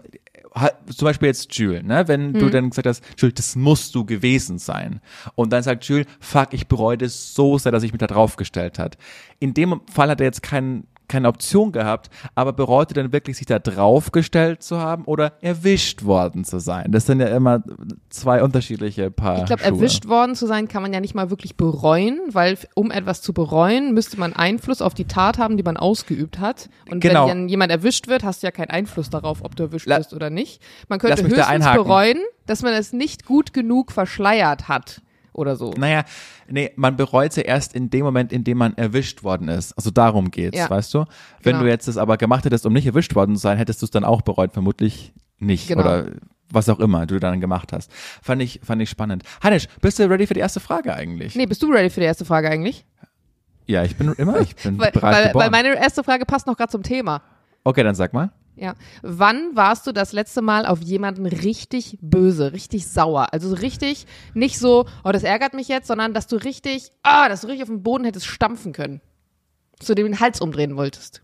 [0.96, 2.08] zum Beispiel jetzt Jules, ne?
[2.08, 2.40] wenn Hm.
[2.40, 5.02] du dann gesagt hast, Jules, das musst du gewesen sein.
[5.36, 8.80] Und dann sagt Jules, fuck, ich bereue das so sehr, dass ich mich da draufgestellt
[8.80, 8.98] hat.
[9.40, 13.46] In dem Fall hat er jetzt keinen keine Option gehabt, aber bereute dann wirklich, sich
[13.46, 16.92] da draufgestellt zu haben oder erwischt worden zu sein.
[16.92, 17.64] Das sind ja immer
[18.10, 21.56] zwei unterschiedliche Paar Ich glaube, erwischt worden zu sein, kann man ja nicht mal wirklich
[21.56, 25.78] bereuen, weil um etwas zu bereuen, müsste man Einfluss auf die Tat haben, die man
[25.78, 26.70] ausgeübt hat.
[26.90, 27.24] Und Genau.
[27.24, 30.14] wenn dann jemand erwischt wird, hast du ja keinen Einfluss darauf, ob du erwischt wirst
[30.14, 30.62] oder nicht.
[30.90, 35.02] Man könnte höchstens bereuen, dass man es nicht gut genug verschleiert hat
[35.36, 35.72] oder so.
[35.78, 36.04] Naja,
[36.48, 39.74] nee, man bereut sie erst in dem Moment, in dem man erwischt worden ist.
[39.78, 40.70] Also darum geht's, Ja.
[40.70, 41.00] weißt du?
[41.44, 41.64] Wenn Genau.
[41.64, 43.92] du jetzt das aber gemacht hättest, um nicht erwischt worden zu sein, hättest du es
[43.92, 45.68] dann auch bereut, vermutlich nicht.
[45.68, 45.82] Genau.
[45.82, 46.06] Oder
[46.52, 47.92] was auch immer du dann gemacht hast.
[48.22, 49.24] Fand ich, fand ich spannend.
[49.44, 51.36] Hannisch, bist du ready für die erste Frage eigentlich?
[51.36, 52.86] Nee, bist du ready für die erste Frage eigentlich?
[53.68, 55.44] Ja, ich bin immer, ich bin Weil, bereit weil, geboren.
[55.46, 57.22] weil meine erste Frage passt noch gerade zum Thema.
[57.64, 58.32] okay, dann sag mal.
[58.56, 58.76] Ja.
[59.02, 63.34] Wann warst du das letzte Mal auf jemanden richtig böse, richtig sauer?
[63.34, 67.28] Also so richtig, nicht so, oh, das ärgert mich jetzt, sondern dass du richtig, ah,
[67.28, 69.02] dass du richtig auf den Boden hättest stampfen können.
[69.86, 71.22] Du dem den Hals umdrehen wolltest.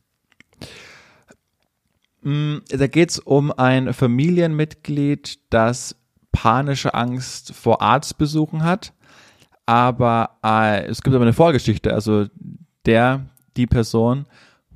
[2.23, 5.95] Da geht's um ein Familienmitglied, das
[6.31, 8.93] panische Angst vor Arztbesuchen hat.
[9.65, 11.93] Aber äh, es gibt aber eine Vorgeschichte.
[11.93, 12.27] Also
[12.85, 13.25] der,
[13.57, 14.25] die Person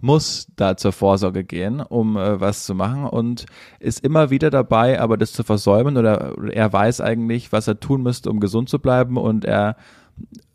[0.06, 3.46] muss da zur Vorsorge gehen, um äh, was zu machen und
[3.80, 8.04] ist immer wieder dabei, aber das zu versäumen oder, er weiß eigentlich, was er tun
[8.04, 9.76] müsste, um gesund zu bleiben und er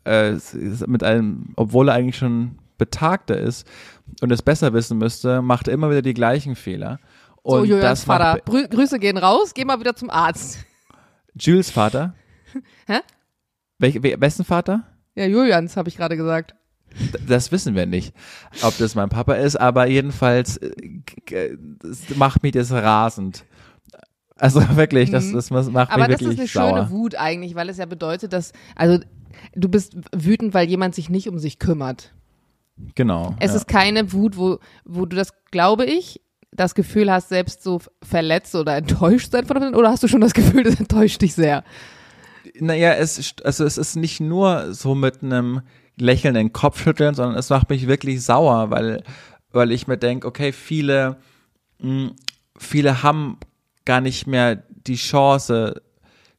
[0.05, 0.33] äh,
[0.87, 3.67] mit einem, obwohl er eigentlich schon betagter ist
[4.21, 6.99] und es besser wissen müsste, macht er immer wieder die gleichen Fehler.
[7.43, 10.59] So, Und Julians das macht Vater, Brü Grüße gehen raus, geh mal wieder zum Arzt.
[11.35, 12.13] Jules Vater.
[12.87, 12.99] Hä?
[13.79, 14.83] Welch, we- wessen Vater?
[15.15, 16.55] Ja, Julians, habe ich gerade gesagt.
[17.27, 18.13] Das wissen wir nicht,
[18.61, 21.57] ob das mein Papa ist, aber jedenfalls äh,
[22.15, 23.45] macht mich das rasend.
[24.37, 25.77] Also wirklich, das, das macht mich Mhm.
[25.89, 26.77] Aber das wirklich ist eine sauer.
[26.77, 28.99] schöne Wut eigentlich, weil es ja bedeutet, dass, also
[29.55, 32.13] du bist wütend, weil jemand sich nicht um sich kümmert.
[32.95, 33.35] Genau.
[33.39, 33.57] Es ja.
[33.57, 38.55] ist keine Wut, wo, wo du das, glaube ich, das Gefühl hast, selbst so verletzt
[38.55, 41.63] oder enttäuscht sein von anderen, oder hast du schon das Gefühl, das enttäuscht dich sehr?
[42.59, 45.61] Naja, es, also es ist nicht nur so mit einem
[45.97, 49.03] lächelnden Kopfschütteln, sondern es macht mich wirklich sauer, weil,
[49.51, 51.17] weil ich mir denke, okay, viele,
[51.79, 52.11] mh,
[52.57, 53.37] viele haben
[53.85, 55.81] gar nicht mehr die Chance,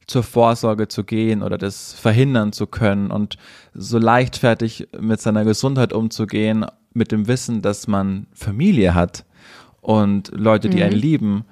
[0.08, 3.36] zur Vorsorge zu gehen oder das verhindern zu können und
[3.72, 9.24] so leichtfertig mit seiner Gesundheit umzugehen, mit dem Wissen, dass man Familie hat
[9.80, 10.82] und Leute, die Mhm.
[10.82, 11.44] einen lieben,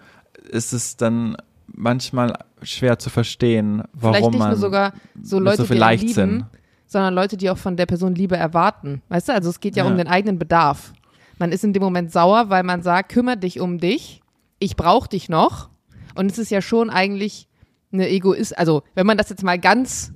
[0.50, 1.36] ist es dann
[1.68, 6.30] manchmal schwer zu verstehen, warum man sogar so Leute, so viel Leichtsinn.
[6.30, 6.46] lieben,
[6.90, 9.00] sondern Leute, die auch von der Person Liebe erwarten.
[9.08, 9.90] Weißt du, also es geht ja, Ja.
[9.90, 10.92] um den eigenen Bedarf.
[11.38, 14.20] Man ist in dem Moment sauer, weil man sagt, kümmere dich um dich,
[14.58, 15.70] ich brauche dich noch.
[16.16, 17.46] Und es ist ja schon eigentlich
[17.92, 20.12] eine Egoist, also wenn man das jetzt mal ganz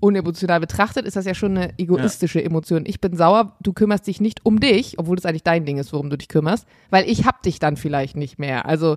[0.00, 2.84] unemotional betrachtet, ist das ja schon eine egoistische Emotion.
[2.86, 5.92] Ich bin sauer, du kümmerst dich nicht um dich, obwohl das eigentlich dein Ding ist,
[5.92, 8.66] worum du dich kümmerst, weil ich hab dich dann vielleicht nicht mehr.
[8.66, 8.96] Also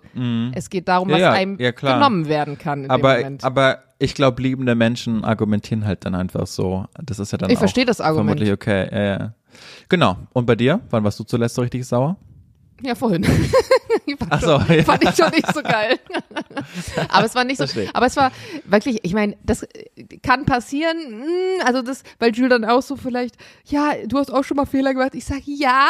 [0.54, 1.12] es geht darum, Mhm.
[1.12, 3.44] Ja, was ja, einem ja, genommen werden kann in dem aber, Moment.
[3.44, 6.86] aber ich glaube, liebende Menschen argumentieren halt dann einfach so.
[7.04, 8.40] Das ist ja dann Ich auch verstehe das Argument.
[8.40, 8.88] vermutlich okay.
[8.92, 9.34] Ja, ja.
[9.90, 10.18] Genau.
[10.34, 10.80] Und bei dir?
[10.90, 12.16] Wann warst du zuletzt so richtig sauer?
[12.82, 13.24] Ja, vorhin.
[14.20, 14.84] fand, Ach so, ja.
[14.84, 16.00] fand ich schon nicht so geil.
[17.10, 17.90] aber es war nicht so, Verstehe.
[17.94, 18.32] aber es war
[18.66, 19.86] wirklich, ich meine, das äh,
[20.24, 24.44] kann passieren, mm, also das, weil Jules dann auch so vielleicht, ja, du hast auch
[24.44, 25.14] schon mal Fehler gemacht.
[25.16, 25.90] Ich sage, ja,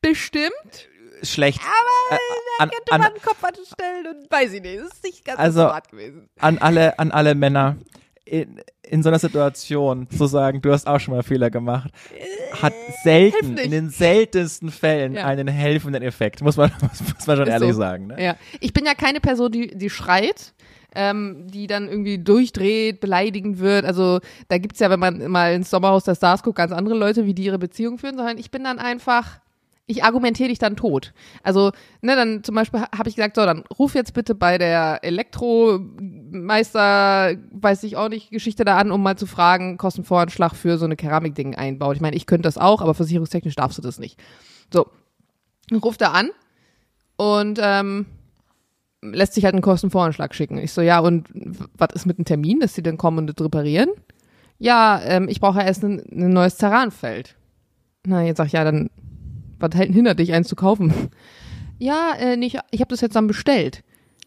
[0.00, 0.88] bestimmt,
[1.22, 1.60] Schlecht.
[1.60, 2.20] Aber
[2.58, 5.38] an, könnte an, man den Kopf anstellen und weiß ich nicht, das ist nicht ganz
[5.38, 6.28] Also- so smart gewesen.
[6.40, 7.76] an alle, an alle Männer.
[8.26, 11.90] In, in so einer Situation zu sagen, du hast auch schon mal Fehler gemacht,
[12.62, 15.26] hat selten, in den seltensten Fällen Ja.
[15.26, 16.40] einen helfenden Effekt.
[16.40, 17.78] Muss man, muss man schon Ist ehrlich so.
[17.78, 18.06] sagen.
[18.06, 18.22] Ne?
[18.24, 20.54] Ja, ich bin ja keine Person, die, die schreit,
[20.94, 23.84] ähm, die dann irgendwie durchdreht, beleidigend wird.
[23.84, 27.26] Also da gibt's ja, wenn man mal ins Sommerhaus der Stars guckt, ganz andere Leute,
[27.26, 29.40] wie die ihre Beziehung führen, sondern ich bin dann einfach,
[29.86, 31.12] ich argumentiere dich dann tot.
[31.42, 34.56] Also, ne, dann zum Beispiel ha- habe ich gesagt, so, dann ruf jetzt bitte bei
[34.56, 40.78] der Elektromeister, weiß ich auch nicht, Geschichte da an, um mal zu fragen, Kostenvoranschlag für
[40.78, 41.96] so eine Keramikding einbaut.
[41.96, 44.18] Ich meine, ich könnte das auch, aber versicherungstechnisch darfst du das nicht.
[44.72, 44.86] So,
[45.72, 46.30] ruf da an
[47.16, 48.06] und ähm,
[49.02, 50.58] lässt sich halt einen Kostenvoranschlag schicken.
[50.58, 51.28] Ich so, ja, und
[51.76, 53.90] was ist mit dem Termin, dass sie dann kommen und das reparieren?
[54.58, 57.36] Ja, ähm, ich brauche ja erst ein, ein neues Terranfeld.
[58.06, 58.88] Na, jetzt sag ich, ja, dann,
[59.72, 60.92] was hindert dich, eins zu kaufen?
[61.78, 63.82] Ja, äh, nicht, ich habe das jetzt dann bestellt.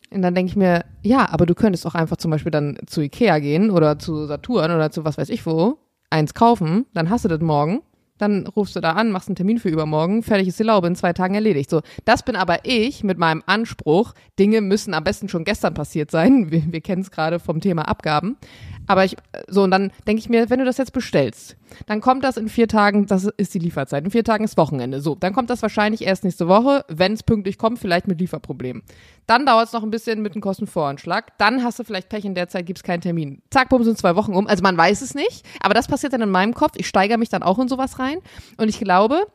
[0.09, 3.01] Und dann denke ich mir, ja, aber du könntest auch einfach zum Beispiel dann zu
[3.01, 5.77] Ikea gehen oder zu Saturn oder zu was weiß ich wo,
[6.09, 7.81] eins kaufen, dann hast du das morgen,
[8.17, 10.95] dann rufst du da an, machst einen Termin für übermorgen, fertig ist die Laube, in
[10.95, 11.69] zwei Tagen erledigt.
[11.69, 16.09] So, das bin aber ich mit meinem Anspruch, Dinge müssen am besten schon gestern passiert
[16.09, 16.51] sein.
[16.51, 18.37] Wir, wir kennen es gerade vom Thema Abgaben.
[18.87, 19.15] Aber ich,
[19.47, 22.49] so, und dann denke ich mir, wenn du das jetzt bestellst, dann kommt das in
[22.49, 24.03] vier Tagen, das ist die Lieferzeit.
[24.03, 25.01] In vier Tagen ist Wochenende.
[25.01, 28.83] So, dann kommt das wahrscheinlich erst nächste Woche, wenn es pünktlich kommt, vielleicht mit Lieferproblemen.
[29.27, 31.37] Dann dauert es noch ein bisschen mit einem Kostenvoranschlag.
[31.37, 33.41] Dann hast du vielleicht Pech, in der Zeit gibt es keinen Termin.
[33.51, 34.47] Zack, bumm, sind zwei Wochen um.
[34.47, 36.73] Also man weiß es nicht, aber das passiert dann in meinem Kopf.
[36.77, 38.19] Ich steigere mich dann auch in sowas rein.
[38.57, 39.27] Und ich glaube,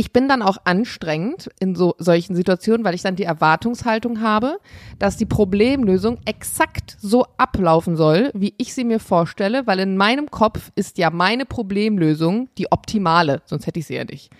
[0.00, 4.58] ich bin dann auch anstrengend in so solchen Situationen, weil ich dann die Erwartungshaltung habe,
[4.98, 10.30] dass die Problemlösung exakt so ablaufen soll, wie ich sie mir vorstelle, weil in meinem
[10.30, 14.30] Kopf ist ja meine Problemlösung die optimale, sonst hätte ich sie ja nicht.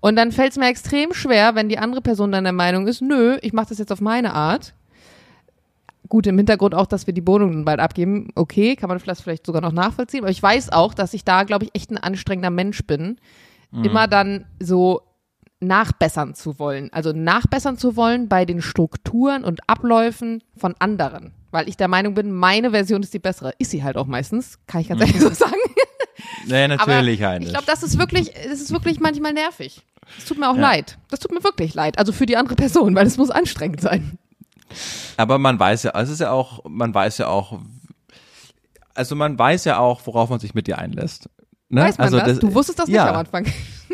[0.00, 3.02] Und dann fällt es mir extrem schwer, wenn die andere Person dann der Meinung ist,
[3.02, 4.72] nö, ich mache das jetzt auf meine Art.
[6.08, 8.28] Gut, im Hintergrund auch, dass wir die Wohnung bald abgeben.
[8.36, 10.24] Okay, kann man vielleicht, vielleicht sogar noch nachvollziehen.
[10.24, 13.18] Aber ich weiß auch, dass ich da, glaube ich, echt ein anstrengender Mensch bin.
[13.70, 13.84] Mhm.
[13.84, 15.02] Immer dann so
[15.60, 16.92] nachbessern zu wollen.
[16.92, 21.32] Also nachbessern zu wollen bei den Strukturen und Abläufen von anderen.
[21.50, 23.52] Weil ich der Meinung bin, meine Version ist die bessere.
[23.58, 25.54] Ist sie halt auch meistens, kann ich ganz ehrlich so sagen.
[26.46, 29.82] Nee, natürlich Aber Ich glaube, das ist wirklich, das ist wirklich manchmal nervig.
[30.16, 30.62] Das tut mir auch ja.
[30.62, 30.98] leid.
[31.08, 31.98] Das tut mir wirklich leid.
[31.98, 34.18] Also für die andere Person, weil es muss anstrengend sein.
[35.16, 37.60] Aber man weiß ja, es ist ja auch, man weiß ja auch,
[38.94, 41.28] also man weiß ja auch, worauf man sich mit dir einlässt.
[41.70, 41.82] Ne?
[41.82, 42.26] Weiß man also das?
[42.26, 42.38] das?
[42.40, 43.04] Du wusstest das ja.
[43.04, 43.46] nicht am Anfang.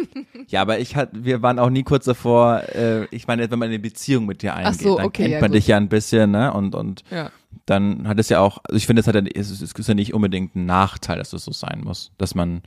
[0.49, 3.69] ja, aber ich hat, wir waren auch nie kurz davor, äh, ich meine, wenn man
[3.69, 5.59] eine Beziehung mit dir eingeht, so, dann kennt ja, man gut.
[5.59, 6.53] dich ja ein bisschen, ne?
[6.55, 7.31] Und, und ja.
[7.67, 10.15] dann hat es ja auch, also ich finde, es hat ja, es ist ja nicht
[10.15, 12.63] unbedingt ein Nachteil, dass es so sein muss, dass man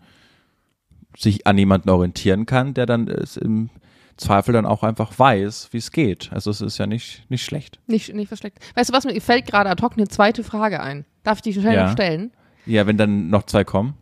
[1.18, 3.72] sich an jemanden orientieren kann, der dann es im
[4.16, 6.30] Zweifel dann auch einfach weiß, wie es geht.
[6.32, 7.80] Also es ist ja nicht, nicht schlecht.
[7.88, 8.60] Nicht, nicht verschleckt.
[8.76, 11.06] Weißt du was, mir fällt gerade ad hoc eine zweite Frage ein.
[11.24, 11.92] Darf ich die schnell ja.
[11.92, 12.32] stellen?
[12.68, 13.96] Ja, wenn dann noch zwei kommen.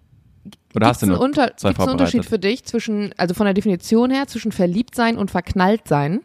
[0.75, 4.11] Oder hast du einen, unter, zwei einen Unterschied für dich zwischen, also von der Definition
[4.11, 6.21] her, zwischen verliebt sein und verknallt sein?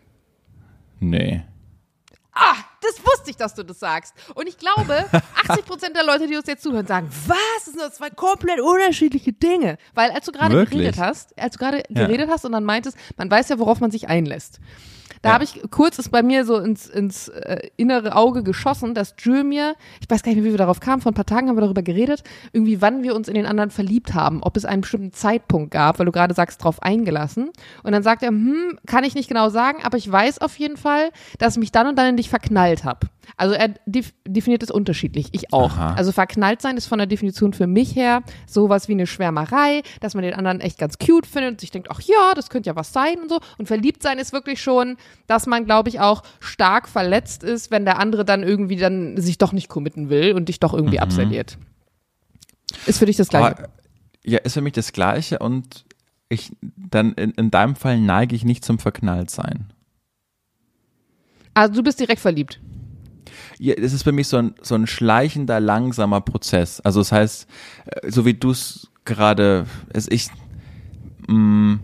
[1.00, 1.42] Nee.
[2.34, 4.14] Ah, das wusste ich, dass du das sagst.
[4.34, 5.04] Und ich glaube,
[5.48, 7.36] 80 Prozent der Leute, die uns jetzt zuhören, sagen, was?
[7.56, 9.76] Das sind das zwei komplett unterschiedliche Dinge.
[9.94, 12.06] Weil als du gerade geredet hast, als du gerade ja.
[12.06, 14.60] geredet hast und dann meintest, man weiß ja, worauf man sich einlässt.
[15.22, 15.34] Da ja.
[15.34, 19.44] habe ich kurz ist bei mir so ins, ins äh, innere Auge geschossen, dass Jules
[19.44, 21.56] mir, ich weiß gar nicht mehr, wie wir darauf kamen, vor ein paar Tagen haben
[21.56, 24.82] wir darüber geredet, irgendwie wann wir uns in den anderen verliebt haben, ob es einen
[24.82, 27.50] bestimmten Zeitpunkt gab, weil du gerade sagst, drauf eingelassen.
[27.82, 30.76] Und dann sagt er, hm, kann ich nicht genau sagen, aber ich weiß auf jeden
[30.76, 33.08] Fall, dass ich mich dann und dann in dich verknallt habe.
[33.36, 33.74] Also er
[34.26, 35.72] definiert es unterschiedlich, ich auch.
[35.72, 35.94] Aha.
[35.94, 40.14] Also verknallt sein ist von der Definition für mich her sowas wie eine Schwärmerei, dass
[40.14, 42.76] man den anderen echt ganz cute findet und sich denkt, ach ja, das könnte ja
[42.76, 43.38] was sein und so.
[43.58, 44.91] Und verliebt sein ist wirklich schon,
[45.26, 49.38] dass man, glaube ich, auch stark verletzt ist, wenn der andere dann irgendwie dann sich
[49.38, 51.02] doch nicht committen will und dich doch irgendwie mhm.
[51.02, 51.58] abserviert.
[52.86, 53.58] Ist für dich das Gleiche?
[53.58, 53.68] Aber,
[54.24, 55.84] ja, ist für mich das Gleiche und
[56.28, 59.72] ich, dann in, in deinem Fall neige ich nicht zum Verknalltsein.
[61.54, 62.60] Also du bist direkt verliebt
[63.62, 66.80] ja, es ist für mich so ein, so ein schleichender, langsamer Prozess.
[66.80, 67.46] Also das heißt,
[67.86, 70.28] äh, so wie du es gerade, es ich,
[71.28, 71.80] mh, mm,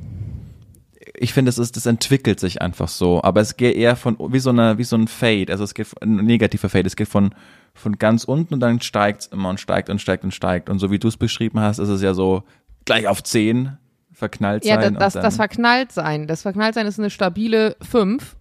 [1.21, 4.39] ich finde, es ist, das entwickelt sich einfach so, aber es geht eher von, wie
[4.39, 7.35] so eine, wie so ein Fade, also es geht, ein negativer Fade, es geht von,
[7.75, 10.69] von ganz unten und dann steigt es immer und steigt und steigt und steigt.
[10.69, 12.45] Und so wie du es beschrieben hast, ist es ja so
[12.85, 13.77] gleich auf 10
[14.13, 14.81] verknallt sein.
[14.81, 16.27] Ja, das, das, das verknallt sein.
[16.27, 18.37] Das verknallt sein ist eine stabile 5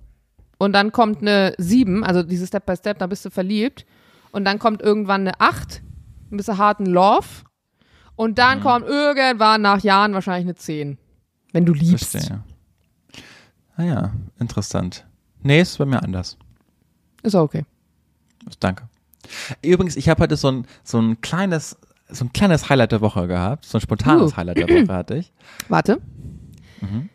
[0.57, 3.85] und dann kommt eine 7, also diese Step by Step, da bist du verliebt.
[4.31, 5.81] Und dann kommt irgendwann eine 8,
[6.31, 7.27] ein bisschen harten Love.
[8.15, 8.63] Und dann mhm.
[8.63, 10.97] kommt irgendwann nach Jahren wahrscheinlich eine 10.
[11.53, 12.11] Wenn du liebst.
[12.11, 12.43] Verstehe.
[13.77, 15.05] Ah interessant.
[15.43, 16.37] Nee, ist bei mir anders.
[17.21, 17.63] Ist auch okay.
[18.59, 18.87] Danke.
[19.61, 21.77] Übrigens, ich habe heute so ein, so ein kleines,
[22.09, 23.65] so ein kleines Highlight der Woche gehabt.
[23.65, 24.37] So ein spontanes uh.
[24.37, 25.31] Highlight der Woche hatte ich.
[25.67, 26.01] Warte.
[26.81, 27.09] Mhm.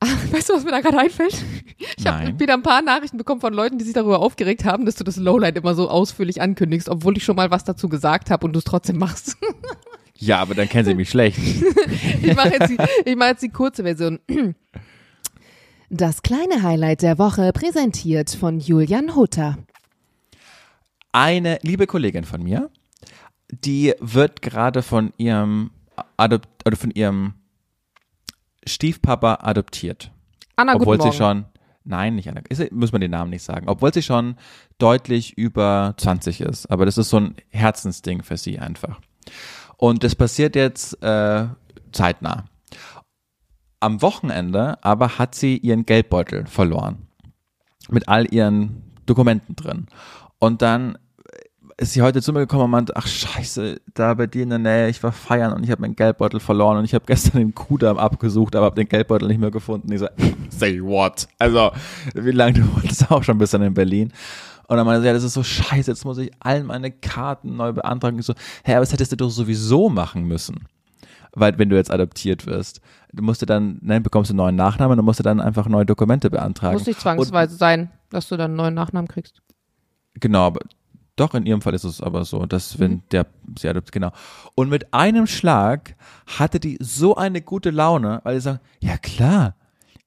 [0.00, 1.44] Ach, weißt du, was mir da gerade einfällt?
[1.96, 4.96] Ich habe wieder ein paar Nachrichten bekommen von Leuten, die sich darüber aufgeregt haben, dass
[4.96, 8.46] du das Lowlight immer so ausführlich ankündigst, obwohl ich schon mal was dazu gesagt habe
[8.46, 9.36] und du es trotzdem machst.
[10.16, 11.38] Ja, aber dann kennen sie mich schlecht.
[12.22, 12.70] ich mache jetzt,
[13.06, 14.18] die, mach jetzt die kurze Version.
[15.92, 19.58] Das kleine Highlight der Woche präsentiert von Julian Hutter.
[21.10, 22.70] Eine liebe Kollegin von mir,
[23.50, 25.72] die wird gerade von ihrem
[26.16, 27.34] Adopt, oder von ihrem
[28.64, 30.12] Stiefpapa adoptiert.
[30.54, 31.46] Anna, obwohl guten sie schon
[31.82, 32.42] Nein, nicht Anna.
[32.48, 33.66] Ist, muss man den Namen nicht sagen.
[33.68, 34.36] Obwohl sie schon
[34.78, 36.70] deutlich über 20 ist.
[36.70, 39.00] Aber das ist so ein Herzensding für sie einfach.
[39.76, 41.48] Und das passiert jetzt äh,
[41.90, 42.44] zeitnah.
[43.80, 47.08] Am Wochenende aber hat sie ihren Geldbeutel verloren.
[47.88, 49.86] Mit all ihren Dokumenten drin.
[50.38, 50.98] Und dann
[51.80, 54.58] ist sie heute zu mir gekommen und meinte, ach scheiße, da bei dir in der
[54.58, 57.54] Nähe, ich war feiern und ich habe meinen Geldbeutel verloren und ich habe gestern den
[57.54, 59.90] Kudamm abgesucht, aber habe den Geldbeutel nicht mehr gefunden.
[59.90, 60.08] Ich so,
[60.50, 61.26] say what?
[61.38, 61.70] Also,
[62.14, 64.12] wie lange du wolltest auch schon bis dann in Berlin?
[64.68, 67.56] Und dann meinte sie, ja, das ist so scheiße, jetzt muss ich all meine Karten
[67.56, 68.18] neu beantragen.
[68.18, 70.66] Ich so, hä, aber das hättest du doch sowieso machen müssen.
[71.32, 72.80] Weil, wenn du jetzt adoptiert wirst,
[73.12, 75.86] du musst dann, ne, bekommst du einen neuen Nachnamen, dann musst du dann einfach neue
[75.86, 76.74] Dokumente beantragen.
[76.74, 79.42] Muss nicht zwangsweise und, sein, dass du dann einen neuen Nachnamen kriegst.
[80.14, 80.60] Genau, aber
[81.16, 83.02] doch, in ihrem Fall ist es aber so, dass wenn mhm.
[83.12, 83.26] der
[83.58, 84.10] sie adoptiert, genau.
[84.54, 85.94] Und mit einem Schlag
[86.26, 89.54] hatte die so eine gute Laune, weil sie sagen, ja klar,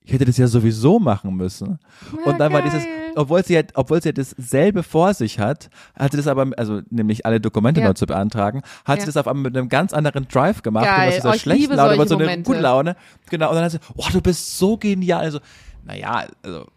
[0.05, 1.79] ich hätte das ja sowieso machen müssen.
[2.11, 2.61] Ja, und dann geil.
[2.63, 2.83] war dieses,
[3.15, 7.25] obwohl sie, halt, obwohl sie halt dasselbe vor sich hat, hatte das aber, also nämlich
[7.25, 7.87] alle Dokumente ja.
[7.87, 9.01] neu zu beantragen, hat ja.
[9.01, 11.01] sie das auf einmal mit einem ganz anderen Drive gemacht, geil.
[11.01, 12.95] und aus dieser oh, schlechten Laune, aber so eine gute Laune.
[13.29, 15.21] Genau, und dann hat sie, oh, du bist so genial.
[15.21, 15.39] Also,
[15.85, 16.67] naja, also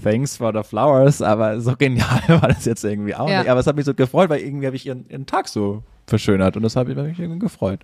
[0.00, 3.40] thanks for the flowers, aber so genial war das jetzt irgendwie auch ja.
[3.40, 3.50] nicht.
[3.50, 6.56] Aber es hat mich so gefreut, weil irgendwie habe ich ihren, ihren Tag so verschönert
[6.56, 7.80] und das hat mich irgendwie gefreut.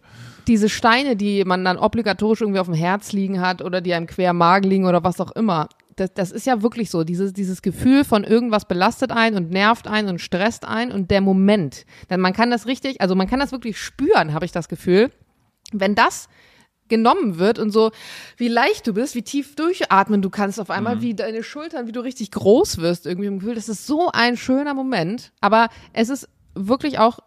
[0.46, 4.06] Diese Steine, die man dann obligatorisch irgendwie auf dem Herz liegen hat oder die einem
[4.06, 7.32] quer im Magen liegen oder was auch immer, das, das ist ja wirklich so, dieses,
[7.32, 11.84] dieses Gefühl von irgendwas belastet ein und nervt ein und stresst ein und der Moment.
[12.10, 15.10] Denn man kann das richtig, also man kann das wirklich spüren, habe ich das Gefühl.
[15.72, 16.28] Wenn das
[16.88, 17.90] genommen wird und so,
[18.36, 21.00] wie leicht du bist, wie tief durchatmen du kannst auf einmal, mhm.
[21.00, 23.54] wie deine Schultern, wie du richtig groß wirst irgendwie im Gefühl.
[23.54, 25.32] Das ist so ein schöner Moment.
[25.40, 27.20] Aber es ist wirklich auch,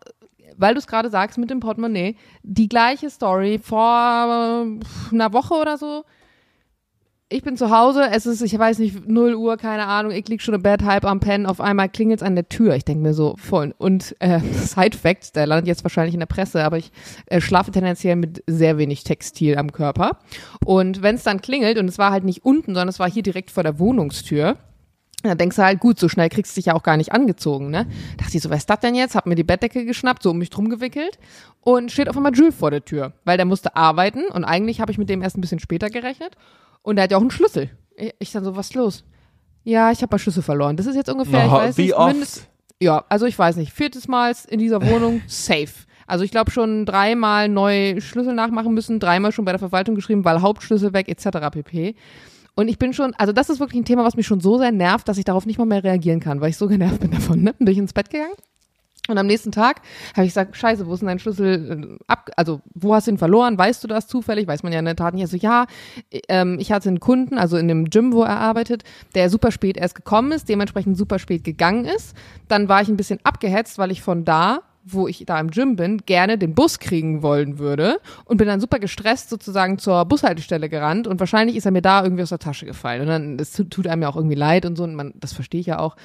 [0.58, 3.84] weil du es gerade sagst mit dem Portemonnaie, die gleiche Story vor
[5.12, 6.04] einer Woche oder so
[7.28, 10.44] ich bin zu Hause, es ist, ich weiß nicht, 0 Uhr, keine Ahnung, ich lieg
[10.44, 12.76] schon im Bett, halb am Pennen, auf einmal klingelt es an der Tür.
[12.76, 13.74] Ich denke mir so, voll.
[13.80, 16.92] Und äh, Side Fact, der landet jetzt wahrscheinlich in der Presse, aber ich
[17.26, 20.20] äh, schlafe tendenziell mit sehr wenig Textil am Körper.
[20.64, 23.24] Und wenn es dann klingelt, und es war halt nicht unten, sondern es war hier
[23.24, 24.58] direkt vor der Wohnungstür,
[25.30, 27.70] dann denkst du halt, gut, so schnell kriegst du dich ja auch gar nicht angezogen,
[27.70, 27.88] ne?
[28.18, 29.16] Dachte ich so, was ist das denn jetzt?
[29.16, 31.20] Hab mir die Bettdecke geschnappt, so um mich drum gewickelt
[31.62, 34.92] und steht auf einmal Jules vor der Tür, weil der musste arbeiten und eigentlich habe
[34.92, 36.36] ich mit dem erst ein bisschen später gerechnet
[36.82, 37.70] und er hat ja auch einen Schlüssel.
[38.20, 39.04] Ich dann so, was ist los?
[39.64, 40.78] Ja, ich habe mal Schlüssel verloren.
[40.78, 42.12] Das ist jetzt ungefähr, no, ich weiß wie nicht, oft?
[42.12, 42.48] Mindest,
[42.80, 45.86] ja, also ich weiß nicht, viertes Mal in dieser Wohnung safe.
[46.08, 50.24] Also ich glaube schon dreimal neu Schlüssel nachmachen müssen, dreimal schon bei der Verwaltung geschrieben,
[50.24, 51.50] weil Hauptschlüssel weg etc.
[51.52, 51.96] pp.
[52.56, 54.72] Und ich bin schon, also das ist wirklich ein Thema, was mich schon so sehr
[54.72, 57.42] nervt, dass ich darauf nicht mal mehr reagieren kann, weil ich so genervt bin davon.
[57.42, 57.54] Ne?
[57.60, 58.36] Bin ich ins Bett gegangen
[59.08, 59.82] und am nächsten Tag
[60.16, 63.12] habe ich gesagt, scheiße, wo ist denn dein Schlüssel äh, ab, also wo hast du
[63.12, 63.58] ihn verloren?
[63.58, 64.48] Weißt du das zufällig?
[64.48, 65.24] Weiß man ja in der Tat nicht.
[65.24, 65.66] Also ja,
[66.28, 69.78] ähm, ich hatte einen Kunden, also in dem Gym, wo er arbeitet, der super spät
[69.78, 72.16] erst gekommen ist, dementsprechend super spät gegangen ist.
[72.48, 75.76] Dann war ich ein bisschen abgehetzt, weil ich von da wo ich da im Gym
[75.76, 80.70] bin, gerne den Bus kriegen wollen würde und bin dann super gestresst sozusagen zur Bushaltestelle
[80.70, 83.52] gerannt und wahrscheinlich ist er mir da irgendwie aus der Tasche gefallen und dann das
[83.52, 85.96] tut einem ja auch irgendwie leid und so und man das verstehe ich ja auch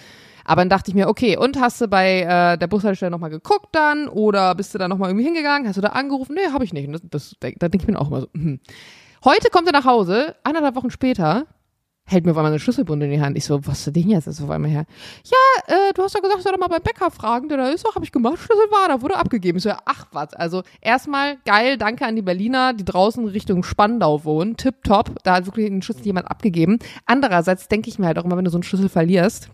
[0.44, 3.68] aber dann dachte ich mir, okay, und hast du bei äh, der Bushaltestelle nochmal geguckt
[3.70, 4.08] dann?
[4.08, 5.68] Oder bist du da nochmal irgendwie hingegangen?
[5.68, 6.34] Hast du da angerufen?
[6.34, 6.88] Nee, habe ich nicht.
[6.88, 8.58] Und das, das, da denke ich mir auch immer so, hm.
[9.24, 11.46] Heute kommt er nach Hause, anderthalb Wochen später,
[12.10, 13.36] hält mir auf einmal eine Schlüsselbunde in die Hand.
[13.36, 14.26] Ich so, was ist denn jetzt?
[14.26, 14.84] Das auf einmal her.
[15.24, 17.86] Ja, äh, du hast ja gesagt, soll doch mal beim Bäcker fragen, der da ist.
[17.86, 18.38] Doch, habe ich gemacht.
[18.38, 19.58] Schlüssel war da, wurde abgegeben.
[19.58, 20.34] Ich so, ach was.
[20.34, 24.56] Also erstmal geil, danke an die Berliner, die draußen Richtung Spandau wohnen.
[24.56, 25.22] Tipptopp.
[25.22, 26.78] Da hat wirklich einen Schlüssel jemand abgegeben.
[27.06, 29.50] Andererseits denke ich mir halt auch immer, wenn du so einen Schlüssel verlierst,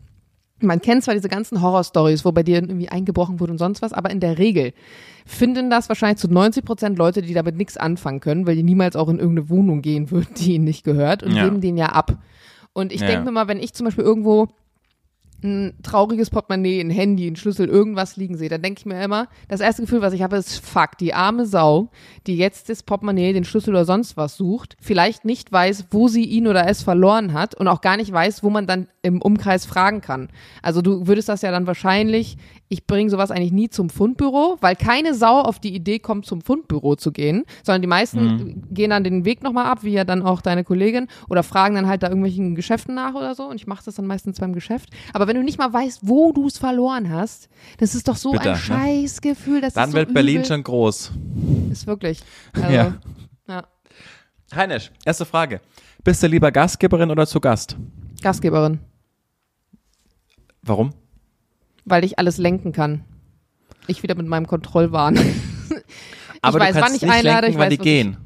[0.61, 3.92] man kennt zwar diese ganzen Horror-Stories, wo bei dir irgendwie eingebrochen wurde und sonst was,
[3.92, 4.73] aber in der Regel
[5.27, 8.97] finden das wahrscheinlich zu 90 Prozent Leute, die damit nichts anfangen können, weil die niemals
[8.97, 11.45] auch in irgendeine Wohnung gehen würden, die ihnen nicht gehört und ja.
[11.45, 12.19] geben den ja ab.
[12.73, 13.07] Und ich ja.
[13.07, 14.49] denke mir mal, wenn ich zum Beispiel irgendwo
[15.42, 19.29] ein trauriges Portemonnaie, ein Handy, ein Schlüssel, irgendwas liegen sehe, dann denke ich mir immer,
[19.49, 21.90] das erste Gefühl, was ich habe, ist fuck, die arme Sau,
[22.27, 26.25] die jetzt das Portemonnaie, den Schlüssel oder sonst was sucht, vielleicht nicht weiß, wo sie
[26.25, 29.66] ihn oder es verloren hat und auch gar nicht weiß, wo man dann im Umkreis
[29.66, 30.29] fragen kann.
[30.62, 32.37] Also du würdest das ja dann wahrscheinlich
[32.68, 36.40] ich bringe sowas eigentlich nie zum Fundbüro, weil keine Sau auf die Idee kommt, zum
[36.40, 38.62] Fundbüro zu gehen, sondern die meisten mhm.
[38.70, 41.87] gehen dann den Weg nochmal ab, wie ja dann auch deine Kollegin, oder fragen dann
[41.87, 43.44] halt da irgendwelchen Geschäften nach oder so.
[43.44, 44.90] Und ich mache das dann meistens beim Geschäft.
[45.12, 48.33] Aber wenn du nicht mal weißt, wo du es verloren hast, das ist doch so
[48.33, 48.57] Bitter, ein ne?
[48.59, 49.61] Scheißgefühl.
[49.61, 50.15] Das dann ist so wird übel.
[50.15, 51.12] Berlin schon groß.
[51.71, 52.21] Ist wirklich.
[52.55, 52.95] Also, ja.
[53.49, 53.67] ja.
[54.55, 55.61] Heinisch, erste Frage.
[56.05, 57.77] Bist du lieber Gastgeberin oder zu Gast?
[58.23, 58.81] Gastgeberin.
[60.62, 60.93] Warum?
[61.87, 63.05] weil ich alles lenken kann.
[63.87, 65.18] Ich wieder mit meinem Kontrollwahn.
[66.43, 68.16] Aber ich weiß, wann ich nicht einlade, lenken, ich weiß, wann die gehen.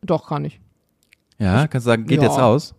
[0.00, 0.60] Ich, doch, kann ich.
[1.38, 2.28] Ja, kannst du sagen, geht ja.
[2.28, 2.74] jetzt raus?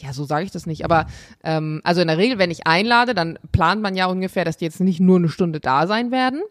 [0.00, 0.84] Ja, so sage ich das nicht.
[0.84, 1.06] Aber
[1.44, 4.64] ähm, also in der Regel, wenn ich einlade, dann plant man ja ungefähr, dass die
[4.64, 6.42] jetzt nicht nur eine Stunde da sein werden.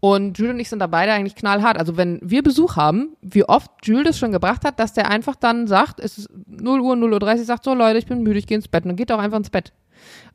[0.00, 1.78] Und Jules und ich sind da beide eigentlich knallhart.
[1.78, 5.34] Also wenn wir Besuch haben, wie oft Jules das schon gebracht hat, dass der einfach
[5.34, 8.38] dann sagt, es ist 0 Uhr, 0 Uhr 30, sagt so, Leute, ich bin müde,
[8.38, 8.84] ich gehe ins Bett.
[8.84, 9.72] Und geht auch einfach ins Bett.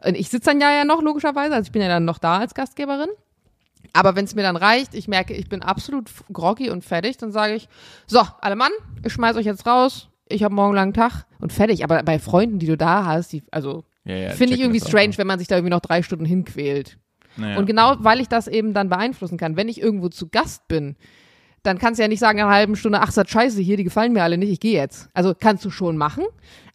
[0.04, 2.40] Und ich sitze dann ja, ja noch, logischerweise, also ich bin ja dann noch da
[2.40, 3.10] als Gastgeberin.
[3.94, 7.32] Aber wenn es mir dann reicht, ich merke, ich bin absolut groggy und fertig, dann
[7.32, 7.70] sage ich,
[8.08, 8.72] so, alle Mann,
[9.04, 11.84] ich schmeiß euch jetzt raus, ich habe morgen langen Tag und fertig.
[11.84, 14.88] Aber bei Freunden, die du da hast, die, also Ja, ja, finde ich irgendwie auch.
[14.88, 16.98] strange, wenn man sich da irgendwie noch drei Stunden hinquält.
[17.36, 17.58] Naja.
[17.58, 20.96] Und genau, weil ich das eben dann beeinflussen kann, wenn ich irgendwo zu Gast bin,
[21.64, 23.84] dann kannst du ja nicht sagen, in einer halben Stunde, ach, das scheiße hier, die
[23.84, 25.10] gefallen mir alle nicht, ich gehe jetzt.
[25.14, 26.24] Also kannst du schon machen.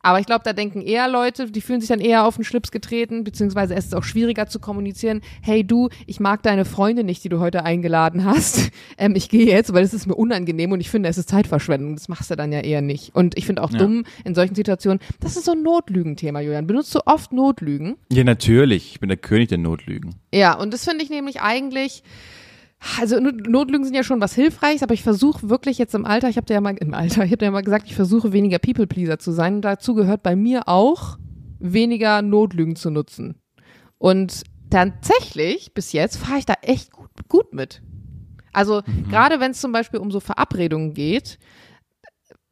[0.07, 2.71] Aber ich glaube, da denken eher Leute, die fühlen sich dann eher auf den Schlips
[2.71, 5.23] getreten, beziehungsweise es ist auch schwieriger zu kommunizieren.
[5.41, 8.71] Hey du, ich mag deine Freunde nicht, die du heute eingeladen hast.
[8.97, 11.97] Ähm, ich gehe jetzt, weil es ist mir unangenehm und ich finde, es ist Zeitverschwendung.
[11.97, 13.13] Das machst du dann ja eher nicht.
[13.15, 13.79] Und ich finde auch Ja.
[13.79, 16.67] dumm in solchen Situationen, das ist so ein Notlügenthema, Julian.
[16.69, 17.97] Benutzt du oft Notlügen?
[18.13, 18.93] ja, natürlich.
[18.93, 20.15] Ich bin der König der Notlügen.
[20.33, 22.05] Ja, und das finde ich nämlich eigentlich,
[22.99, 26.29] also Not- Notlügen sind ja schon was Hilfreiches, aber ich versuche wirklich jetzt im Alter,
[26.29, 28.33] ich habe dir ja mal im Alter, ich habe dir ja mal gesagt, ich versuche
[28.33, 29.57] weniger People-Pleaser zu sein.
[29.57, 31.19] Und dazu gehört bei mir auch,
[31.59, 33.37] weniger Notlügen zu nutzen.
[33.99, 37.83] Und tatsächlich, bis jetzt, fahre ich da echt gut, gut mit.
[38.53, 41.39] Also gerade wenn es zum Beispiel um so Verabredungen geht,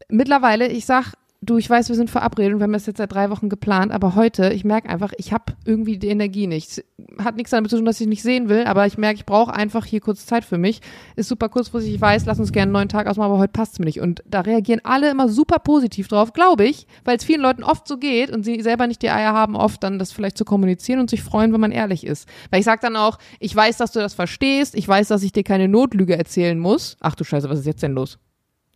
[0.09, 1.13] mittlerweile, ich sag,
[1.43, 3.91] du, ich weiß, wir sind verabredet und wir haben das jetzt seit drei Wochen geplant,
[3.91, 6.85] aber heute, ich merke einfach, ich habe irgendwie die Energie nicht.
[7.19, 9.53] Hat nichts damit zu tun, dass ich nicht sehen will, aber ich merke, ich brauche
[9.53, 10.81] einfach hier kurz Zeit für mich.
[11.17, 13.75] Ist super kurzfristig, ich weiß, lass uns gerne einen neuen Tag ausmachen, aber heute passt
[13.75, 14.01] es mir nicht.
[14.01, 17.89] Und da reagieren alle immer super positiv drauf, glaube ich, weil es vielen Leuten oft
[17.89, 21.01] so geht und sie selber nicht die Eier haben, oft dann das vielleicht zu kommunizieren
[21.01, 22.29] und sich freuen, wenn man ehrlich ist.
[22.51, 25.33] Weil ich sage dann auch, ich weiß, dass du das verstehst, ich weiß, dass ich
[25.33, 26.97] dir keine Notlüge erzählen muss.
[27.01, 28.19] Ach du Scheiße, was ist jetzt denn los?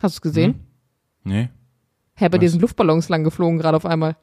[0.01, 0.67] Hast du es gesehen?
[1.23, 1.49] Nee.
[2.17, 4.17] Hä, bei dir sind Luftballons lang geflogen gerade auf einmal.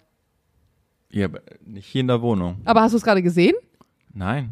[1.11, 2.59] Ja, aber nicht hier in der Wohnung.
[2.65, 3.53] Aber hast du es gerade gesehen?
[4.13, 4.51] Nein.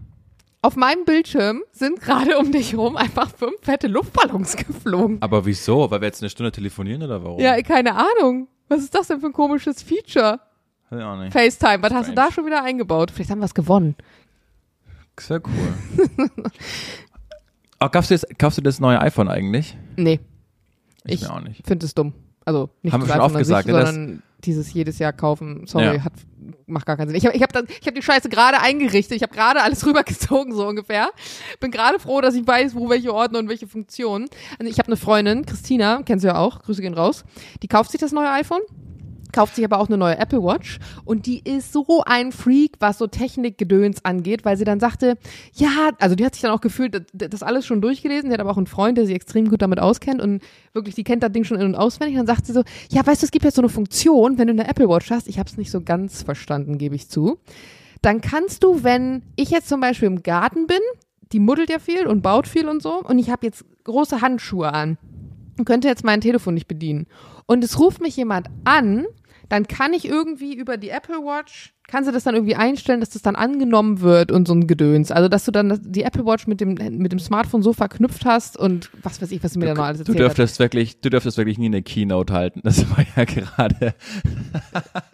[0.62, 5.18] Auf meinem Bildschirm sind gerade um dich rum einfach fünf fette Luftballons geflogen.
[5.22, 5.90] Aber wieso?
[5.90, 7.40] Weil wir jetzt eine Stunde telefonieren oder warum?
[7.40, 8.48] Ja, keine Ahnung.
[8.68, 10.40] Was ist das denn für ein komisches Feature?
[10.92, 11.34] Ich auch nicht.
[11.34, 13.10] FaceTime, was hast du da schon wieder eingebaut?
[13.12, 13.96] Vielleicht haben wir es gewonnen.
[15.20, 16.30] Sehr cool.
[17.80, 19.78] oh, kaufst, du das, kaufst du das neue iPhone eigentlich?
[19.98, 20.20] Nee,
[21.06, 21.66] Ich, Ich- auch nicht.
[21.66, 22.14] finde es dumm.
[22.46, 25.98] Also nicht Haben wir schon oft gesagt, ne, das- sondern dieses jedes Jahr kaufen, sorry,
[25.98, 26.04] Ja.
[26.04, 26.14] hat,
[26.66, 27.18] macht gar keinen Sinn.
[27.18, 29.16] Ich habe ich hab, das- ich hab die Scheiße gerade eingerichtet.
[29.16, 31.10] Ich habe gerade alles rübergezogen, so ungefähr.
[31.60, 34.28] Bin gerade froh, dass ich weiß, wo welche Ordner und welche Funktionen.
[34.58, 37.24] Also ich habe eine Freundin, Christina, kennst du ja auch, Grüße gehen raus.
[37.62, 38.62] Die kauft sich das neue iPhone.
[39.32, 40.80] Kauft sich aber auch eine neue Apple Watch.
[41.06, 45.18] Und die ist so ein Freak, was so Technikgedöns angeht, weil sie dann sagte,
[45.54, 48.52] ja, also die hat sich dann auch gefühlt, das, alles schon durchgelesen, die hat aber
[48.52, 50.42] auch einen Freund, der sich extrem gut damit auskennt und
[50.74, 52.18] wirklich, die kennt das Ding schon in- und auswendig.
[52.18, 54.54] Dann sagt sie so, ja, weißt du, es gibt jetzt so eine Funktion, wenn du
[54.54, 57.40] eine Apple Watch hast, ich habe es nicht so ganz verstanden, gebe ich zu,
[58.02, 60.80] dann kannst du, wenn ich jetzt zum Beispiel im Garten bin,
[61.32, 64.74] die muddelt ja viel und baut viel und so und ich habe jetzt große Handschuhe
[64.74, 64.98] an
[65.58, 67.08] und könnte jetzt mein Telefon nicht bedienen.
[67.46, 69.06] Und es ruft mich jemand an,
[69.52, 73.10] dann kann ich irgendwie über die Apple Watch, kannst du das dann irgendwie einstellen, dass
[73.10, 75.12] das dann angenommen wird und so ein Gedöns.
[75.12, 78.58] Also, dass du dann die Apple Watch mit dem, mit dem Smartphone so verknüpft hast
[78.58, 80.38] und was weiß ich, was du mir da noch alles Du erzählt hast.
[80.38, 82.62] dürftest wirklich, du dürftest wirklich nie eine Keynote halten.
[82.64, 83.94] Das war ja gerade.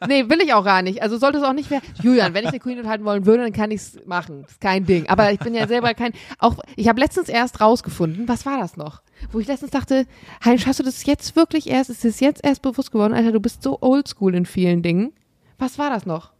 [0.07, 1.01] Nee, will ich auch gar nicht.
[1.01, 1.81] Also sollte es auch nicht mehr.
[2.01, 4.45] Julian, wenn ich eine Queen halten wollen würde, dann kann ich es machen.
[4.47, 5.09] Ist kein Ding.
[5.09, 6.13] Aber ich bin ja selber kein.
[6.39, 9.01] Auch ich habe letztens erst rausgefunden, was war das noch?
[9.31, 10.05] Wo ich letztens dachte,
[10.45, 11.89] Heinz, hast du das jetzt wirklich erst?
[11.89, 13.13] Ist es jetzt erst bewusst geworden?
[13.13, 15.11] Alter, du bist so oldschool in vielen Dingen.
[15.57, 16.31] Was war das noch?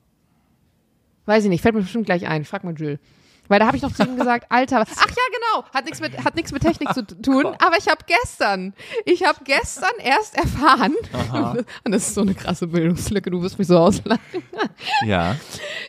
[1.28, 2.46] Weiß ich nicht, fällt mir bestimmt gleich ein.
[2.46, 3.00] Frag mal Jules.
[3.50, 6.24] Weil da habe ich noch zu ihm gesagt, Alter, ach ja, genau, hat nichts mit,
[6.24, 8.74] hat nichts mit Technik zu tun, aber ich habe gestern,
[9.06, 10.96] ich habe gestern erst erfahren,
[11.84, 14.20] und das ist so eine krasse Bildungslücke, du wirst mich so auslachen.
[15.06, 15.36] Ja.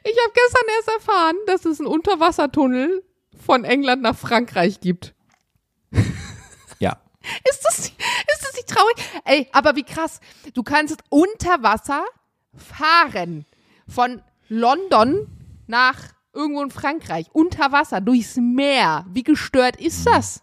[0.04, 3.02] Ich habe gestern erst erfahren, dass es einen Unterwassertunnel
[3.44, 5.14] von England nach Frankreich gibt.
[6.78, 6.98] Ja.
[7.48, 8.94] Ist das, ist das nicht traurig?
[9.24, 10.20] Ey, aber wie krass.
[10.54, 12.04] Du kannst unter Wasser
[12.56, 13.46] fahren.
[13.88, 15.26] Von London
[15.66, 15.96] nach
[16.32, 17.26] irgendwo in Frankreich.
[17.32, 19.04] Unter Wasser, durchs Meer.
[19.12, 20.42] Wie gestört ist das?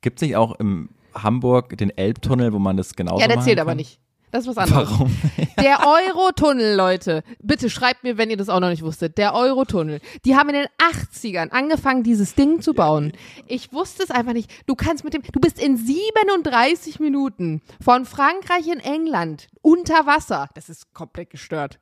[0.00, 3.58] Gibt es nicht auch im Hamburg den Elbtunnel, wo man das genauso ja, der zählt
[3.58, 3.68] kann?
[3.68, 4.00] aber nicht.
[4.32, 4.90] Das ist was anderes.
[4.90, 5.14] Warum?
[5.60, 7.22] Der Eurotunnel, Leute.
[7.42, 9.18] Bitte schreibt mir, wenn ihr das auch noch nicht wusstet.
[9.18, 10.00] Der Eurotunnel.
[10.24, 13.12] Die haben in den 80ern angefangen, dieses Ding zu bauen.
[13.46, 14.50] Ich wusste es einfach nicht.
[14.66, 20.48] Du kannst mit dem, du bist in 37 Minuten von Frankreich in England unter Wasser.
[20.54, 21.78] Das ist komplett gestört.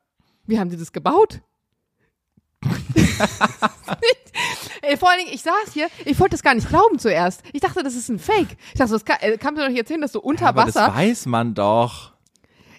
[0.50, 1.40] Wie haben die das gebaut?
[4.82, 7.42] Ey, vor allen Dingen, ich saß hier, ich wollte das gar nicht glauben zuerst.
[7.52, 8.56] Ich dachte, das ist ein Fake.
[8.72, 10.74] Ich dachte, das kann, äh, kann mir doch nicht erzählen, dass du unter Aber das
[10.74, 12.12] Wasser weiß man doch.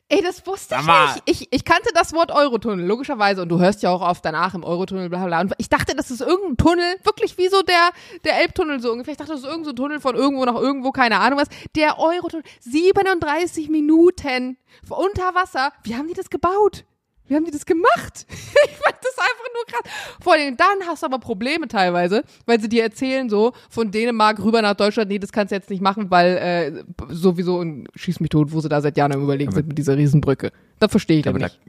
[0.10, 1.22] Ey, das wusste ich nicht.
[1.24, 3.44] Ich, ich kannte das Wort Eurotunnel, logischerweise.
[3.44, 5.28] Und du hörst ja auch oft danach im Eurotunnel, bla bla.
[5.28, 5.40] bla.
[5.40, 7.92] Und ich dachte, das ist irgendein Tunnel, wirklich wie so der,
[8.26, 9.14] der Elbtunnel so ungefähr.
[9.14, 11.48] Ich dachte, das ist irgendein so Tunnel von irgendwo nach irgendwo, keine Ahnung was.
[11.78, 14.58] Der Eurotunnel, 37 Minuten
[14.90, 15.72] unter Wasser.
[15.84, 16.84] Wie haben die das gebaut?
[17.32, 18.26] Wie haben die das gemacht?
[18.66, 19.92] Ich fand das einfach nur krass.
[20.22, 24.40] Vor allem dann hast du aber Probleme teilweise, weil sie dir erzählen so, von Dänemark
[24.40, 28.20] rüber nach Deutschland, nee, das kannst du jetzt nicht machen, weil äh, sowieso ein Schieß
[28.22, 30.52] mich tot, wo sie da seit Jahren am überlegen Aber- sind mit dieser Riesenbrücke.
[30.80, 31.60] Da verstehe ich Aber aber nicht.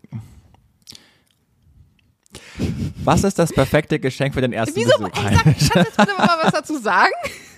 [3.05, 4.97] was ist das perfekte Geschenk für den ersten Wieso?
[4.99, 5.11] Besuch?
[5.17, 7.13] Ey, sag, kannst du jetzt bitte mal was dazu sagen?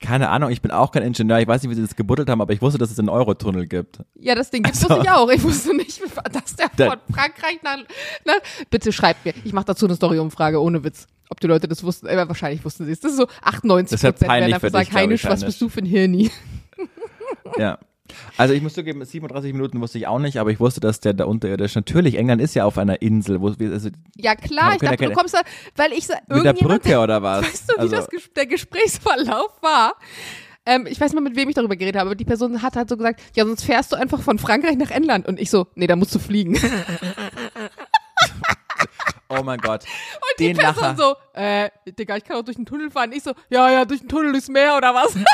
[0.00, 1.38] Keine Ahnung, ich bin auch kein Ingenieur.
[1.38, 3.66] Ich weiß nicht, wie sie das gebuddelt haben, aber ich wusste, dass es einen Eurotunnel
[3.66, 3.98] gibt.
[4.14, 5.28] Ja, das Ding gibt Also- wusste ich auch.
[5.30, 6.00] Ich wusste nicht,
[6.32, 7.78] dass der von Frankreich nach,
[8.24, 8.34] nach
[8.70, 9.34] Bitte schreibt mir.
[9.44, 11.06] Ich mache dazu eine Story-Umfrage ohne Witz.
[11.30, 13.00] Ob die Leute das wussten, äh, wahrscheinlich wussten sie es.
[13.00, 15.60] Das ist so 98 Das wär Prozent werden peinlich einfach für sagen, Heinisch, was bist
[15.60, 16.30] du für ein Hirni?
[17.58, 17.78] Ja.
[18.36, 21.14] Also ich muss zugeben, 37 Minuten wusste ich auch nicht, aber ich wusste, dass der
[21.14, 24.80] da unterirdisch, natürlich, England ist ja auf einer Insel, wo wir, also Ja klar, ich
[24.80, 25.40] dachte, du keine- kommst da,
[25.76, 27.46] weil ich mit der Brücke oder was?
[27.46, 29.94] weißt du, wie also, das der Gesprächsverlauf war?
[30.66, 32.76] Ähm, ich weiß nicht mal, mit wem ich darüber geredet habe, aber die Person hat
[32.76, 35.26] halt so gesagt, ja, sonst fährst du einfach von Frankreich nach England.
[35.28, 36.56] Und ich so, nee, da musst du fliegen.
[39.28, 39.84] oh mein Gott.
[39.84, 40.96] Und die Den Person Lacher.
[40.96, 43.12] so, äh, Digga, ich kann auch durch den Tunnel fahren.
[43.12, 45.14] Ich so, ja, ja, durch den Tunnel durchs Meer oder was?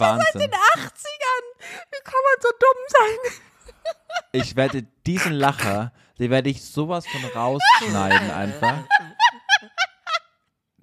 [0.00, 0.50] Wahnsinn.
[0.50, 1.44] 80ern.
[1.90, 3.32] Wie kann man so dumm sein?
[4.32, 8.78] Ich werde diesen Lacher, den werde ich sowas von rausschneiden einfach.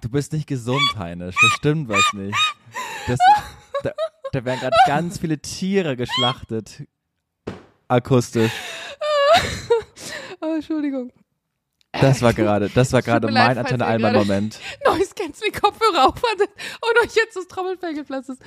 [0.02, 1.36] Du bist nicht gesund, Heinisch.
[1.40, 2.38] Das stimmt was nicht.
[3.08, 3.20] Das,
[3.84, 3.92] da,
[4.32, 6.84] da werden gerade ganz viele Tiere geschlachtet.
[7.88, 8.52] Akustisch.
[10.44, 11.12] Oh, Entschuldigung.
[12.00, 14.60] Das war gerade, das war gerade mein Antenne gerade- Moment.
[14.86, 18.42] Neues Canceling Kopfhörer aufhattet und euch jetzt das Trommelfell geplatzt ist.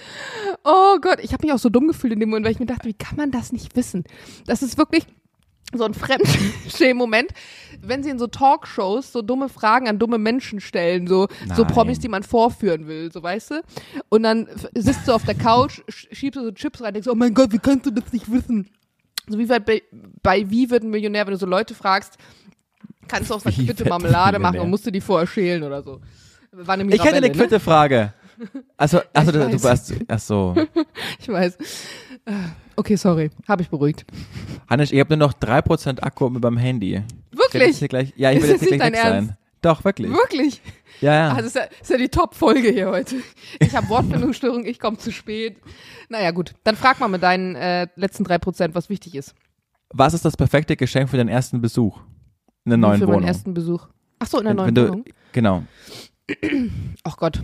[0.65, 2.67] Oh Gott, ich habe mich auch so dumm gefühlt in dem Moment, weil ich mir
[2.67, 4.05] dachte, wie kann man das nicht wissen?
[4.47, 5.05] Das ist wirklich
[5.77, 7.33] so ein Fremdschämen-Moment,
[7.83, 11.67] wenn sie in so Talkshows so dumme Fragen an dumme Menschen stellen, so, so Nein.
[11.73, 13.63] Promis, die man vorführen will, so weißt du?
[14.09, 17.15] Und dann sitzt du auf der Couch, sch- schiebst du so Chips rein, denkst, oh
[17.15, 18.71] mein Gott, wie kannst du das nicht wissen?
[19.27, 19.83] So wie bei,
[20.23, 22.19] bei Wie wird ein Millionär, wenn du so Leute fragst,
[23.09, 25.27] kannst du auch sagen, Wie bitte wird ein Marmelade machen und musst du die vorher
[25.27, 26.01] schälen oder so.
[26.53, 27.33] War eine Ich hätte eine ne?
[27.33, 28.13] Quitterfrage.
[28.77, 30.57] Also, also Ich du, du warst, ach so.
[31.21, 31.57] Ich weiß.
[32.75, 33.31] Okay, sorry.
[33.47, 34.05] Habe ich beruhigt.
[34.69, 37.01] Hannes, ich habe nur noch 3% Akku beim Handy.
[37.31, 37.79] Ich Wirklich?
[37.79, 39.37] hier gleich, ja, ich will jetzt das hier nicht gleich weg dein sein.
[39.65, 40.11] Doch, wirklich.
[40.11, 40.61] Wirklich?
[41.01, 41.29] Ja, ja.
[41.31, 43.17] Ah, das ist ja, ist ja die Top-Folge hier heute.
[43.61, 45.57] Ich habe Wortfindungsstörung, ich komme zu spät.
[46.09, 46.53] Naja, gut.
[46.65, 49.35] Dann frag mal mit deinen äh, letzten drei Prozent, was wichtig ist.
[49.91, 52.01] Was ist das perfekte Geschenk für den ersten Besuch?
[52.65, 53.21] In der neuen für Wohnung.
[53.21, 53.87] meinen ersten Besuch.
[54.19, 55.05] Ach so, in der neuen wenn Wohnung.
[55.05, 55.65] du, genau.
[57.05, 57.43] Ach Gott.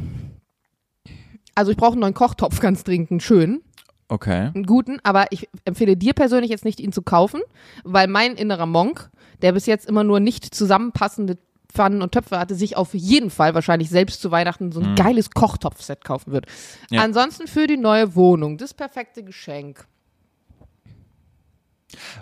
[1.55, 3.61] Also ich brauche einen neuen Kochtopf, ganz dringend, schönen,
[4.09, 4.51] Okay.
[4.55, 7.43] einen guten, aber ich empfehle dir persönlich jetzt nicht, ihn zu kaufen,
[7.85, 9.11] weil mein innerer Monk,
[9.43, 11.37] der bis jetzt immer nur nicht zusammenpassende
[11.69, 15.31] Pfannen und Töpfe hatte, sich auf jeden Fall wahrscheinlich selbst zu Weihnachten so ein geiles
[15.31, 16.47] Kochtopfset kaufen wird.
[16.91, 17.03] Ja.
[17.03, 19.87] Ansonsten für die neue Wohnung, das perfekte Geschenk.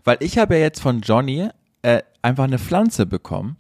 [0.05, 1.49] Weil ich habe ja jetzt von Johnny
[1.83, 3.57] äh, einfach eine Pflanze bekommen,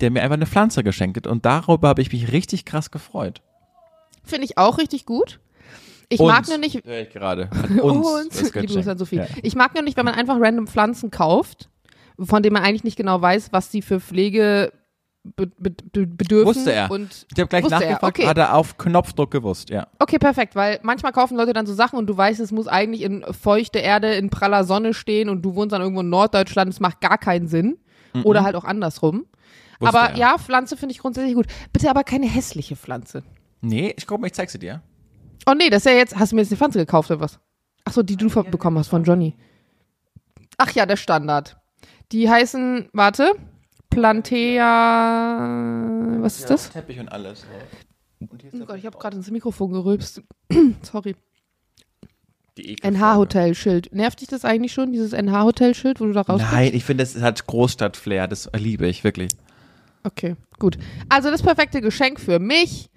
[0.00, 3.40] der mir einfach eine Pflanze geschenkt hat und darüber habe ich mich richtig krass gefreut.
[4.24, 5.40] Finde ich auch richtig gut.
[6.08, 7.48] Ich Uns, mag nur nicht, ich gerade.
[7.82, 8.06] Uns.
[8.06, 9.16] uns, das liebe Grüße an Sophie.
[9.16, 9.26] Ja.
[9.42, 11.70] Ich mag nur nicht, wenn man einfach random Pflanzen kauft,
[12.18, 14.72] von denen man eigentlich nicht genau weiß, was sie für Pflege
[15.24, 16.46] be be be bedürfen.
[16.46, 16.90] Wusste er.
[16.90, 18.28] Und Ich habe gleich Wusste er, nachgefragt, okay.
[18.28, 19.86] hat er auf Knopfdruck gewusst, ja.
[19.98, 23.02] okay, perfekt, weil manchmal kaufen Leute dann so Sachen und du weißt, es muss eigentlich
[23.02, 26.80] in feuchte Erde, in praller Sonne stehen und du wohnst dann irgendwo in Norddeutschland, es
[26.80, 27.78] macht gar keinen Sinn.
[28.24, 29.26] Oder halt auch andersrum.
[29.78, 30.16] Wusste aber er.
[30.16, 31.46] ja, Pflanze finde ich grundsätzlich gut.
[31.72, 33.22] Bitte aber keine hässliche Pflanze.
[33.62, 34.82] Nee, ich guck mal, ich zeig sie dir.
[35.46, 37.40] Oh nee, das ist ja jetzt, hast du mir jetzt eine Pflanze gekauft oder was?
[37.84, 39.34] Ach so, die du bekommen hast von Johnny.
[40.58, 41.56] Ach ja, der Standard.
[42.12, 43.32] Die heißen, warte,
[43.92, 45.38] Plantea,
[46.20, 46.70] was ist das?
[46.70, 47.44] Teppich und alles.
[48.20, 50.22] Und Oh Gott, ich habe gerade ins Mikrofon gerülpst.
[50.82, 51.14] Sorry.
[52.58, 53.94] NH-Hotel-Schild.
[53.94, 56.52] Nervt dich das eigentlich schon, dieses NH-Hotel-Schild, wo du da rauskommst?
[56.52, 58.28] Nein, ich finde, es hat Großstadt-Flair.
[58.28, 59.30] Das liebe ich, wirklich.
[60.04, 60.78] Okay, gut.
[61.08, 62.90] Also das perfekte Geschenk für mich.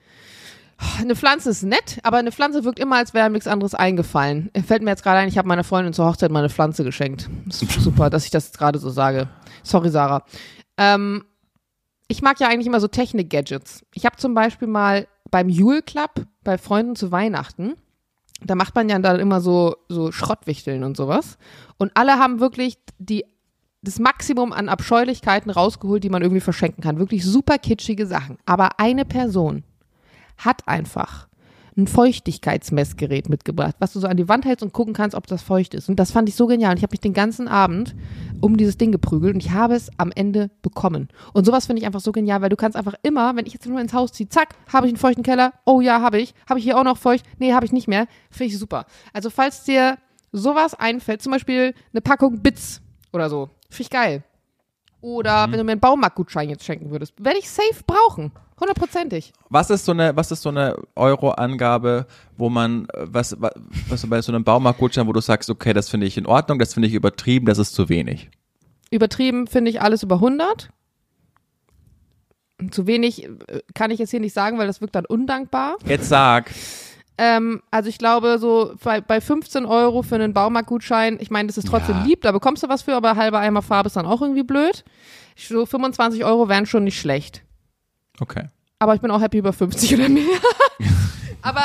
[0.99, 4.51] Eine Pflanze ist nett, aber eine Pflanze wirkt immer, als wäre nichts anderes eingefallen.
[4.65, 7.29] Fällt mir jetzt gerade ein, ich habe meiner Freundin zur Hochzeit mal eine Pflanze geschenkt.
[7.49, 9.29] Super, dass ich das gerade so sage.
[9.63, 10.25] Sorry, Sarah.
[10.77, 11.25] Ähm,
[12.07, 13.85] ich mag ja eigentlich immer so Technik-Gadgets.
[13.93, 17.75] Ich habe zum Beispiel mal beim Jule Club bei Freunden zu Weihnachten,
[18.43, 21.37] da macht man ja dann immer so, so Schrottwichteln und sowas.
[21.77, 23.25] Und alle haben wirklich die
[23.81, 26.97] das Maximum an Abscheulichkeiten rausgeholt, die man irgendwie verschenken kann.
[26.97, 28.37] Wirklich super kitschige Sachen.
[28.45, 29.63] Aber eine Person
[30.37, 31.27] hat einfach
[31.77, 35.41] ein Feuchtigkeitsmessgerät mitgebracht, was du so an die Wand hältst und gucken kannst, ob das
[35.41, 35.89] feucht ist.
[35.89, 36.71] Und das fand ich so genial.
[36.71, 37.95] Und ich habe mich den ganzen Abend
[38.39, 41.09] um dieses Ding geprügelt und ich habe es am Ende bekommen.
[41.33, 43.67] Und sowas finde ich einfach so genial, weil du kannst einfach immer, wenn ich jetzt
[43.67, 45.53] nur ins Haus ziehe, zack, habe ich einen feuchten Keller.
[45.65, 46.33] Oh ja, habe ich.
[46.47, 47.25] Habe ich hier auch noch feucht?
[47.39, 48.07] Nee, habe ich nicht mehr.
[48.31, 48.85] Finde ich super.
[49.11, 49.97] Also falls dir
[50.31, 54.23] sowas einfällt, zum Beispiel eine Packung Bits oder so, finde ich geil.
[55.05, 58.31] Oder wenn du mir einen Baumarktgutschein jetzt schenken würdest, werde ich safe brauchen.
[58.59, 59.33] Hundertprozentig.
[59.49, 63.51] Was ist so eine, was ist so eine Euro-Angabe, wo man, äh, was, was,
[63.87, 66.73] was bei so einem Baumarktgutschein, wo du sagst, okay, das finde ich in Ordnung, das
[66.73, 68.31] finde ich übertrieben, das ist zu wenig.
[68.89, 70.69] Übertrieben finde ich alles über 100.
[72.71, 73.29] Zu wenig äh,
[73.75, 75.75] kann ich jetzt hier nicht sagen, weil das wirkt dann undankbar.
[75.85, 76.49] Jetzt sag,
[77.17, 81.57] Ähm, also ich glaube, so bei, bei 15 Euro für einen Baumarktgutschein, ich meine, das
[81.57, 82.03] ist trotzdem Ja.
[82.03, 84.83] lieb, da bekommst du was für, aber halber Eimer Farbe ist dann auch irgendwie blöd.
[85.37, 87.43] So 25 Euro wären schon nicht schlecht.
[88.19, 88.49] okay.
[88.77, 90.23] Aber ich bin auch happy über 50 oder mehr.
[91.41, 91.61] aber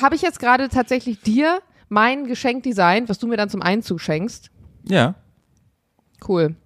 [0.00, 4.50] habe ich jetzt gerade tatsächlich dir mein Geschenkdesign, was du mir dann zum Einzug schenkst?
[4.84, 5.14] Ja.
[6.26, 6.56] Cool.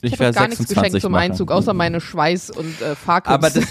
[0.00, 1.22] Ich, Ich, habe gar nichts 26 geschenkt zum machen.
[1.22, 3.34] Einzug, außer meine Schweiß- und äh, Fahrkunst.
[3.34, 3.66] Aber das,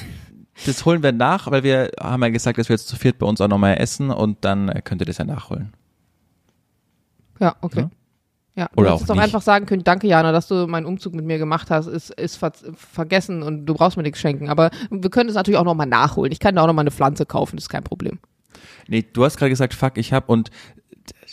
[0.65, 3.25] das holen wir nach, weil wir haben ja gesagt, dass wir jetzt zu viert bei
[3.25, 5.73] uns auch nochmal essen und dann könnt ihr das ja nachholen.
[7.39, 7.81] Ja, okay.
[7.81, 7.89] Ja.
[8.55, 9.23] Ja, Oder du hättest auch nicht.
[9.23, 12.35] einfach sagen können, danke Jana, dass du meinen Umzug mit mir gemacht hast, ist, ist
[12.37, 14.47] ver vergessen und du brauchst mir nichts schenken.
[14.49, 16.31] Aber wir können es natürlich auch nochmal nachholen.
[16.31, 18.19] Ich kann da auch nochmal eine Pflanze kaufen, das ist kein Problem.
[18.87, 20.51] Nee, du hast gerade gesagt, fuck, ich hab und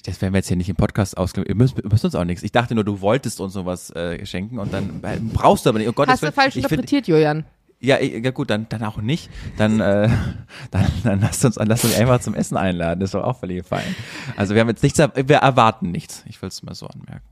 [0.07, 1.47] das werden wir jetzt hier nicht im Podcast ausgeben.
[1.47, 2.43] Ihr müsst, ihr müsst uns auch nichts.
[2.43, 5.79] Ich dachte nur, du wolltest uns sowas äh, schenken und dann äh, brauchst du aber
[5.79, 5.89] nicht.
[5.89, 7.45] Oh Gott, Hast du falsch interpretiert, Julian?
[7.81, 9.31] Ja, ich- ja gut, dann, dann auch nicht.
[9.57, 10.09] Dann, äh,
[10.71, 13.01] dann, dann lasst uns, lasst uns einfach zum Essen einladen.
[13.01, 13.95] Das ist doch auch völlig fein.
[14.37, 16.23] Also wir haben jetzt nichts, wir erwarten nichts.
[16.27, 17.27] Ich will es mal so anmerken.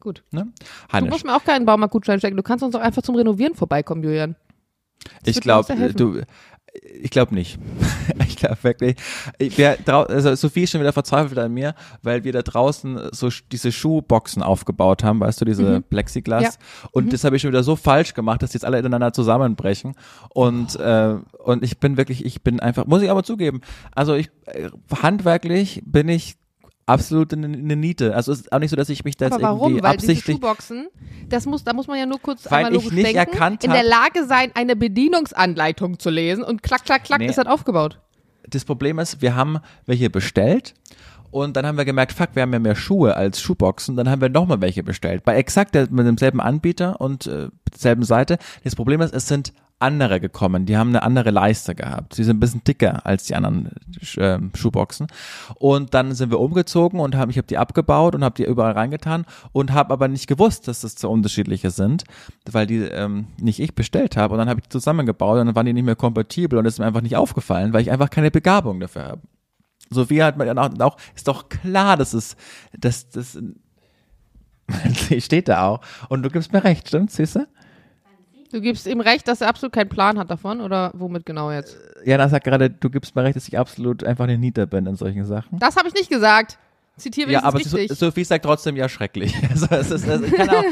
[0.00, 0.22] Gut.
[0.30, 0.46] Ne?
[0.60, 2.36] Du Hannes, musst mir auch keinen Baumarktgutschein schenken.
[2.36, 4.36] Du kannst uns doch einfach zum Renovieren vorbeikommen, Julian.
[5.24, 6.22] ich mir auch glaube, du,
[7.02, 7.58] ich glaube nicht.
[8.28, 8.96] ich glaube wirklich.
[9.38, 13.28] Ich, wir, also Sophie ist schon wieder verzweifelt an mir, weil wir da draußen so
[13.52, 16.42] diese Schuhboxen aufgebaut haben, weißt du, diese Plexiglas.
[16.42, 16.50] Ja.
[16.92, 19.94] Und das habe ich schon wieder so falsch gemacht, dass die jetzt alle ineinander zusammenbrechen.
[20.30, 23.60] Und, äh, und ich bin wirklich, ich bin einfach, muss ich aber zugeben,
[23.94, 24.70] also ich, äh,
[25.02, 26.36] handwerklich bin ich
[26.88, 28.14] absolut eine, eine Niete.
[28.14, 29.72] Also es ist auch nicht so, dass ich mich da jetzt Aber warum?
[29.72, 30.88] irgendwie Weil diese absichtlich Schuhboxen,
[31.28, 33.70] das muss, da muss man ja nur kurz Weil einmal ich nicht denken, erkannt in
[33.70, 37.26] der Lage sein, eine Bedienungsanleitung zu lesen und klack, klack, klack Nee.
[37.26, 38.00] ist das aufgebaut.
[38.48, 40.74] das Problem ist, wir haben welche bestellt
[41.30, 44.20] und dann haben wir gemerkt, fuck, wir haben ja mehr Schuhe als Schuhboxen, dann haben
[44.22, 45.24] wir nochmal welche bestellt.
[45.24, 48.38] Bei exakt der, mit demselben Anbieter und äh, derselben Seite.
[48.64, 52.14] Das Problem ist, es sind andere gekommen, die haben eine andere Leiste gehabt.
[52.14, 53.70] Sie sind ein bisschen dicker als die anderen
[54.16, 55.06] ähm, Schuhboxen.
[55.54, 58.72] Und dann sind wir umgezogen und haben, ich habe die abgebaut und habe die überall
[58.72, 62.04] reingetan und habe aber nicht gewusst, dass das so unterschiedliche sind,
[62.50, 64.34] weil die ähm, nicht ich bestellt habe.
[64.34, 66.74] Und dann habe ich die zusammengebaut und dann waren die nicht mehr kompatibel und das
[66.74, 69.22] ist mir einfach nicht aufgefallen, weil ich einfach keine Begabung dafür habe.
[69.90, 72.36] Sophie hat mir dann auch, auch ist doch klar, dass es,
[72.76, 73.38] dass das
[75.18, 75.80] steht da auch.
[76.08, 77.48] Und du gibst mir recht, stimmt, Süße?
[78.50, 81.76] Du gibst ihm recht, dass er absolut keinen Plan hat davon oder womit genau jetzt?
[82.04, 84.96] Jana sagt gerade, du gibst mir recht, dass ich absolut einfach eine Niete bin in
[84.96, 85.58] solchen Sachen.
[85.58, 86.58] Das habe ich nicht gesagt.
[86.98, 87.92] Zitiere Ja, aber richtig.
[87.92, 89.32] Sophie sagt trotzdem ja schrecklich.
[89.50, 90.64] Also, es ist, kann auch,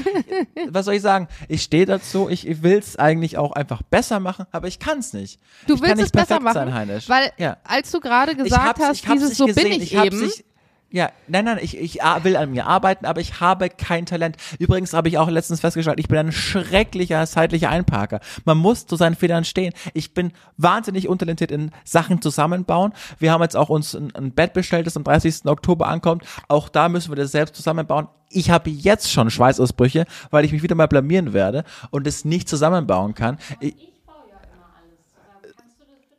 [0.71, 1.29] was soll ich sagen?
[1.49, 4.99] Ich stehe dazu, ich, ich will es eigentlich auch einfach besser machen, aber ich kann
[4.99, 5.39] es nicht.
[5.67, 7.57] Du ich willst kann nicht es besser machen, sein, weil ja.
[7.65, 9.83] als du gerade Ich gesagt hast, ich dieses so bin gesehen.
[9.83, 10.21] ich, hab's eben.
[10.21, 10.45] nicht-
[10.91, 14.37] ja, nein, nein, ich, ich will an mir arbeiten, aber ich habe kein Talent.
[14.59, 18.21] Übrigens habe ich auch letztens festgestellt, ich bin ein schrecklicher zeitlicher Einparker.
[18.45, 19.73] Man muss zu seinen Fehlern stehen.
[19.95, 22.93] Ich bin wahnsinnig untalentiert in Sachen zusammenbauen.
[23.19, 25.47] Wir haben jetzt auch uns ein, ein Bett bestellt, das am 30.
[25.47, 26.25] Oktober ankommt.
[26.49, 28.07] Auch da müssen wir das selbst zusammenbauen.
[28.31, 32.49] Ich habe jetzt schon Schweißausbrüche, weil ich mich wieder mal blamieren werde und es nicht
[32.49, 33.39] zusammenbauen kann.
[33.61, 33.75] Ich,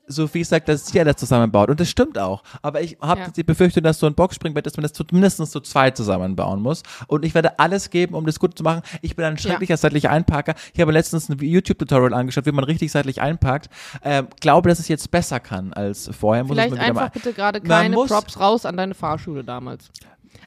[0.08, 1.70] Sophie sagt, dass sie alles zusammenbaut.
[1.70, 2.44] Und das stimmt auch.
[2.62, 3.28] Aber ich habe Ja.
[3.30, 6.84] die Befürchtung, dass so ein Boxspringbett, dass man das zumindest zu zweit zusammenbauen muss.
[7.08, 8.82] Und ich werde alles geben, um das gut zu machen.
[9.02, 10.56] Ich bin ein schrecklicher seitlicher Einparker.
[10.74, 13.70] Ich habe letztens ein YouTube-Tutorial angeschaut, wie man richtig seitlich einparkt.
[14.04, 16.44] Ähm, glaube, dass ich jetzt besser kann als vorher.
[16.44, 19.90] Muss es Vielleicht einfach bitte gerade keine muss- Props raus an deine Fahrschule damals.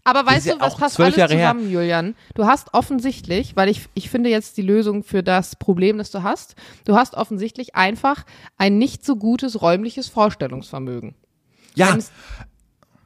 [0.05, 1.51] Aber weißt ja du, was passt alles Jahre her.
[1.53, 2.15] zusammen, Julian?
[2.35, 6.23] Du hast offensichtlich, weil ich, ich finde jetzt die Lösung für das Problem, das du
[6.23, 8.25] hast, du hast offensichtlich einfach
[8.59, 11.15] ein nicht so gutes räumliches Vorstellungsvermögen.
[11.75, 12.11] Ja, Wenn's-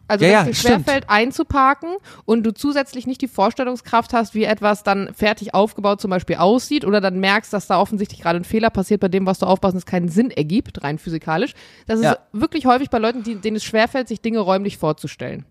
[0.06, 0.84] Also Ja, wenn ja, es dir stimmt.
[0.84, 1.88] schwerfällt einzuparken
[2.26, 6.84] und du zusätzlich nicht die Vorstellungskraft hast, wie etwas dann fertig aufgebaut zum Beispiel aussieht
[6.84, 9.72] oder dann merkst, dass da offensichtlich gerade ein Fehler passiert, bei dem, was du aufbaust,
[9.72, 11.54] und es keinen Sinn ergibt, rein physikalisch.
[11.86, 12.18] Das ist Ja.
[12.32, 15.46] wirklich häufig bei Leuten, die, denen es schwerfällt, sich Dinge räumlich vorzustellen.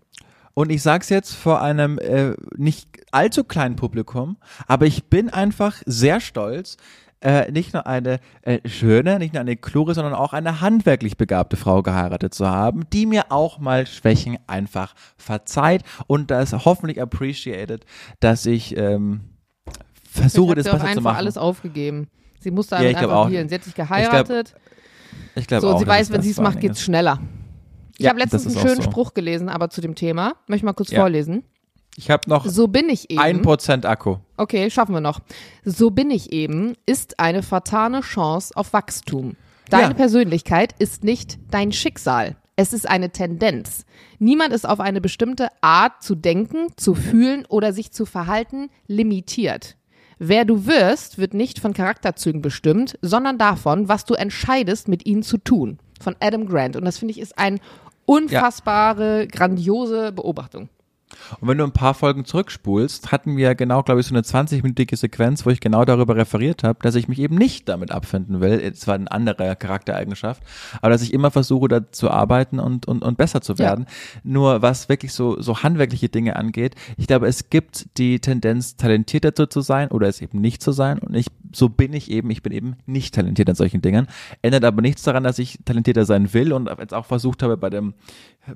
[0.54, 4.36] Und ich sag's jetzt vor einem äh, nicht allzu kleinen Publikum,
[4.66, 6.76] aber ich bin einfach sehr stolz,
[7.20, 11.56] äh, nicht nur eine äh, schöne, nicht nur eine kluge, sondern auch eine handwerklich begabte
[11.56, 17.84] Frau geheiratet zu haben, die mir auch mal Schwächen einfach verzeiht und das hoffentlich appreciated,
[18.20, 19.22] dass ich ähm,
[20.08, 21.16] versuche, das sie besser zu einfach machen.
[21.16, 22.08] alles aufgegeben.
[22.40, 23.28] Sie musste Ja, glaub einfach auch.
[23.30, 24.54] Sie hat sich geheiratet.
[25.34, 27.20] ich glaube so, auch, sie weiß, wenn sie es macht, geht's schneller.
[27.98, 28.90] Ich Ja, habe letztens einen schönen so.
[28.90, 30.34] Spruch gelesen, aber zu dem Thema.
[30.46, 31.00] Möchte ich mal kurz Ja.
[31.00, 31.44] vorlesen.
[31.96, 33.20] Ich habe noch So bin ich eben.
[33.20, 34.16] ein Prozent Akku.
[34.36, 35.20] Okay, schaffen wir noch.
[35.64, 39.36] So bin ich eben ist eine vertane Chance auf Wachstum.
[39.70, 39.94] Deine Ja.
[39.94, 42.36] Persönlichkeit ist nicht dein Schicksal.
[42.56, 43.84] Es ist eine Tendenz.
[44.18, 49.76] Niemand ist auf eine bestimmte Art zu denken, zu fühlen oder sich zu verhalten limitiert.
[50.18, 55.22] Wer du wirst, wird nicht von Charakterzügen bestimmt, sondern davon, was du entscheidest, mit ihnen
[55.22, 55.78] zu tun.
[56.00, 56.76] Von Adam Grant.
[56.76, 57.58] Und das finde ich ist eine
[58.06, 60.68] unfassbare, grandiose Beobachtung.
[61.40, 64.96] Und wenn du ein paar Folgen zurückspulst, hatten wir genau, glaube ich, so eine 20-minütige
[64.96, 68.60] Sequenz, wo ich genau darüber referiert habe, dass ich mich eben nicht damit abfinden will.
[68.60, 70.42] Es war eine andere Charaktereigenschaft,
[70.80, 73.86] aber dass ich immer versuche, da zu arbeiten und, und, und besser zu werden.
[74.22, 79.24] Nur was wirklich so, so handwerkliche Dinge angeht, ich glaube, es gibt die Tendenz, talentiert
[79.24, 80.98] dazu zu sein oder es eben nicht zu sein.
[80.98, 84.06] Und ich, so bin ich eben, ich bin eben nicht talentiert an solchen Dingen.
[84.42, 87.70] Ändert aber nichts daran, dass ich talentierter sein will und jetzt auch versucht habe, bei
[87.70, 87.94] dem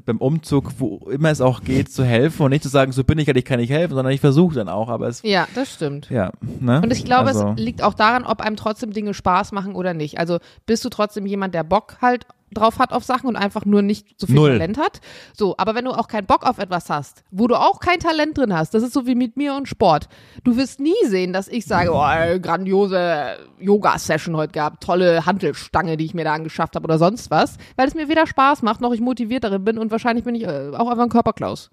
[0.05, 3.19] beim Umzug, wo immer es auch geht, zu helfen und nicht zu sagen, so bin
[3.19, 5.73] ich halt, ich kann nicht helfen, sondern ich versuche dann auch, aber es, Ja, das
[5.75, 6.11] stimmt.
[6.11, 6.83] ja, ne?
[6.83, 9.95] Und ich glaube, also, es liegt auch daran, ob einem trotzdem Dinge Spaß machen oder
[9.95, 10.19] nicht.
[10.19, 13.83] Also bist du trotzdem jemand, der Bock halt drauf hat auf Sachen und einfach nur
[13.83, 14.53] nicht so viel Null.
[14.53, 15.01] Talent hat.
[15.35, 18.39] So, aber wenn du auch keinen Bock auf etwas hast, wo du auch kein Talent
[18.39, 20.09] drin hast, das ist so wie mit mir und Sport.
[20.45, 25.97] Du wirst nie sehen, dass ich sage, oh, ey, grandiose Yoga-Session heute gehabt, tolle Handelstange,
[25.97, 28.81] die ich mir da angeschafft habe oder sonst was, weil es mir weder Spaß macht,
[28.81, 31.71] noch ich motiviert darin bin und wahrscheinlich bin ich äh, auch einfach ein Körperklaus.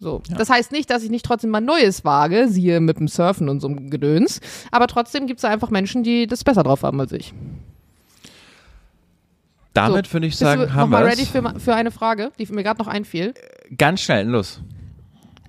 [0.00, 0.22] So.
[0.36, 3.60] Das heißt nicht, dass ich nicht trotzdem mal Neues wage, siehe mit dem Surfen und
[3.60, 7.12] so einem Gedöns, aber trotzdem gibt es einfach Menschen, die das besser drauf haben als
[7.12, 7.32] ich.
[9.74, 11.28] Damit so, würde ich sagen, haben wir ready es.
[11.28, 13.34] für, für eine Frage, die mir gerade noch einfiel?
[13.76, 14.62] Ganz schnell, los.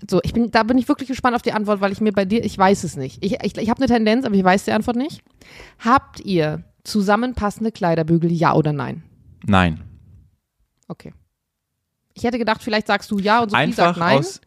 [0.10, 2.26] So, ich bin, da bin ich wirklich gespannt auf die Antwort, weil ich mir bei
[2.26, 3.24] dir, ich weiß es nicht.
[3.24, 5.22] Ich, ich, ich habe eine Tendenz, aber ich weiß die Antwort nicht.
[5.80, 9.04] Habt ihr zusammenpassende Kleiderbügel, ja oder nein?
[9.46, 9.82] Nein.
[10.88, 11.14] Okay.
[12.14, 14.20] Ich hätte gedacht, vielleicht sagst du ja und Einfach sagt nein.
[14.20, 14.42] aus.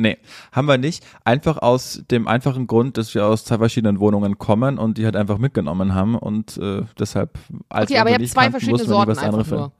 [0.00, 0.16] Nee,
[0.52, 1.04] haben wir nicht.
[1.24, 5.16] Einfach aus dem einfachen Grund, dass wir aus zwei verschiedenen Wohnungen kommen und die halt
[5.16, 7.36] einfach mitgenommen haben und äh, deshalb
[7.68, 9.72] als okay, aber ihr habt zwei verschiedene Sorten was einfach nur.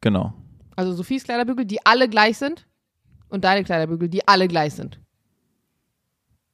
[0.00, 0.32] Genau.
[0.74, 2.66] Also Sophies Kleiderbügel, die alle gleich sind
[3.28, 4.98] und deine Kleiderbügel, die alle gleich sind.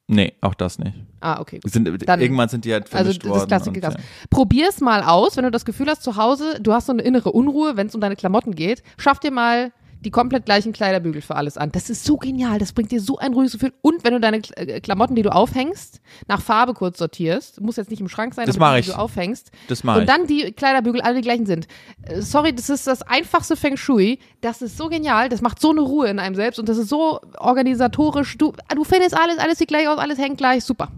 [0.07, 0.93] Nee, auch das nicht.
[1.19, 1.59] Ah, okay.
[1.59, 1.71] Gut.
[1.71, 3.47] Sind, Dann- irgendwann sind die halt Also vermischt das worden.
[3.47, 3.69] Klassiker.
[3.75, 3.97] und, Klasse.
[3.97, 4.03] ja.
[4.29, 7.31] Probier's mal aus, wenn du das Gefühl hast, zu Hause, du hast so eine innere
[7.31, 8.83] Unruhe, wenn es um deine Klamotten geht.
[8.97, 9.71] Schaff dir mal
[10.05, 11.71] die komplett gleichen Kleiderbügel für alles an.
[11.71, 13.73] Das ist so genial, das bringt dir so ein ruhiges Gefühl.
[13.81, 17.89] Und wenn du deine äh, Klamotten, die du aufhängst, nach Farbe kurz sortierst, muss jetzt
[17.89, 18.85] nicht im Schrank sein, Das aber die, ich.
[18.85, 20.09] die du aufhängst, Das mache und ich.
[20.09, 21.67] dann die Kleiderbügel alle die gleichen sind.
[22.03, 24.19] Äh, Sorry, das ist das einfachste Feng Shui.
[24.41, 25.27] Das ist so genial.
[25.29, 28.37] Das macht so eine Ruhe in einem selbst und das ist so organisatorisch.
[28.37, 30.63] Du, du findest alles, alles sieht gleich aus, alles hängt gleich.
[30.63, 30.89] Super.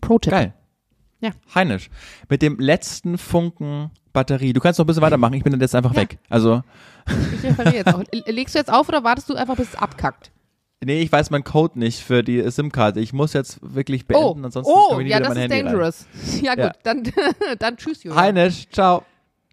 [0.00, 0.32] Pro-Tipp.
[0.32, 0.54] Geil.
[1.20, 1.30] Ja.
[1.54, 1.90] Heinisch.
[2.28, 4.52] Mit dem letzten Funken Batterie.
[4.52, 5.34] Du kannst noch ein bisschen weitermachen.
[5.34, 6.00] Ich bin dann jetzt einfach Ja.
[6.02, 6.18] weg.
[6.28, 6.62] Also,
[7.34, 8.02] Ich referiere jetzt auch.
[8.26, 10.30] Legst du jetzt auf oder wartest du einfach, bis es abkackt?
[10.82, 13.00] nee, ich weiß meinen Code nicht für die SIM-Karte.
[13.00, 15.50] Ich muss jetzt wirklich Oh, beenden, ansonsten oh komme ich nie ja, wieder das mein
[15.50, 15.74] ist Handy rein.
[15.74, 16.06] dangerous.
[16.42, 16.72] Ja gut, Ja.
[16.84, 17.02] dann,
[17.58, 18.18] dann tschüss, Julia.
[18.18, 19.02] Heinisch, ciao.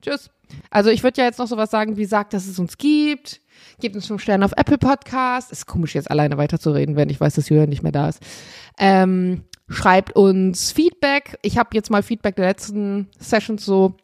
[0.01, 0.29] Tschüss.
[0.69, 3.41] Also ich würde ja jetzt noch sowas sagen, wie sagt, dass es uns gibt.
[3.81, 5.51] Gebt uns fünf Sterne auf Apple Podcast.
[5.51, 8.21] Ist komisch, jetzt alleine weiterzureden, wenn ich weiß, dass Julian nicht mehr da ist.
[8.79, 11.37] Ähm, schreibt uns Feedback.
[11.41, 13.95] Ich habe jetzt mal Feedback der letzten Sessions so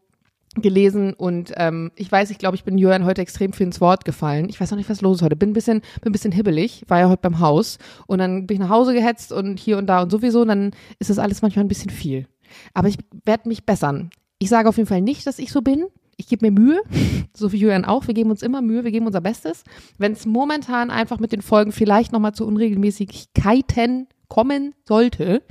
[0.55, 4.05] gelesen und ähm, ich weiß, ich glaube, ich bin Julian heute extrem viel ins Wort
[4.05, 4.49] gefallen.
[4.49, 5.35] Ich weiß noch nicht, was los ist heute.
[5.35, 8.55] Bin ein bisschen, bin ein bisschen hibbelig, war ja heute beim Haus und dann bin
[8.55, 11.41] ich nach Hause gehetzt und hier und da und sowieso und dann ist das alles
[11.41, 12.27] manchmal ein bisschen viel.
[12.73, 14.11] Aber ich werde mich bessern.
[14.37, 15.85] Ich sage auf jeden Fall nicht, dass ich so bin.
[16.17, 16.81] Ich gebe mir Mühe,
[17.35, 18.07] so wie Julian auch.
[18.07, 19.63] Wir geben uns immer Mühe, wir geben unser Bestes.
[19.97, 25.41] Wenn es momentan einfach mit den Folgen vielleicht nochmal zu Unregelmäßigkeiten kommen sollte,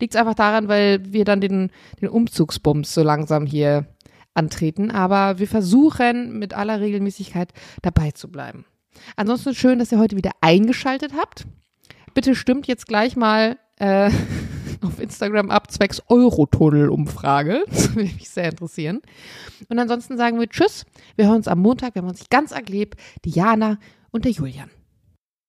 [0.00, 1.70] liegt es einfach daran, weil wir dann den,
[2.00, 3.86] den Umzugsbums so langsam hier
[4.38, 4.90] antreten.
[4.90, 8.64] Aber wir versuchen mit aller Regelmäßigkeit dabei zu bleiben.
[9.16, 11.46] Ansonsten schön, dass ihr heute wieder eingeschaltet habt.
[12.14, 14.10] Bitte stimmt jetzt gleich mal äh,
[14.82, 17.64] auf Instagram ab, zwecks Eurotunnel-Umfrage.
[17.70, 19.00] Das würde mich sehr interessieren.
[19.68, 20.86] Und ansonsten sagen wir Tschüss.
[21.16, 21.94] Wir hören uns am Montag.
[21.94, 22.96] Wir haben uns ganz arg lieb.
[23.24, 23.78] Die Jana
[24.10, 24.70] und der Julian.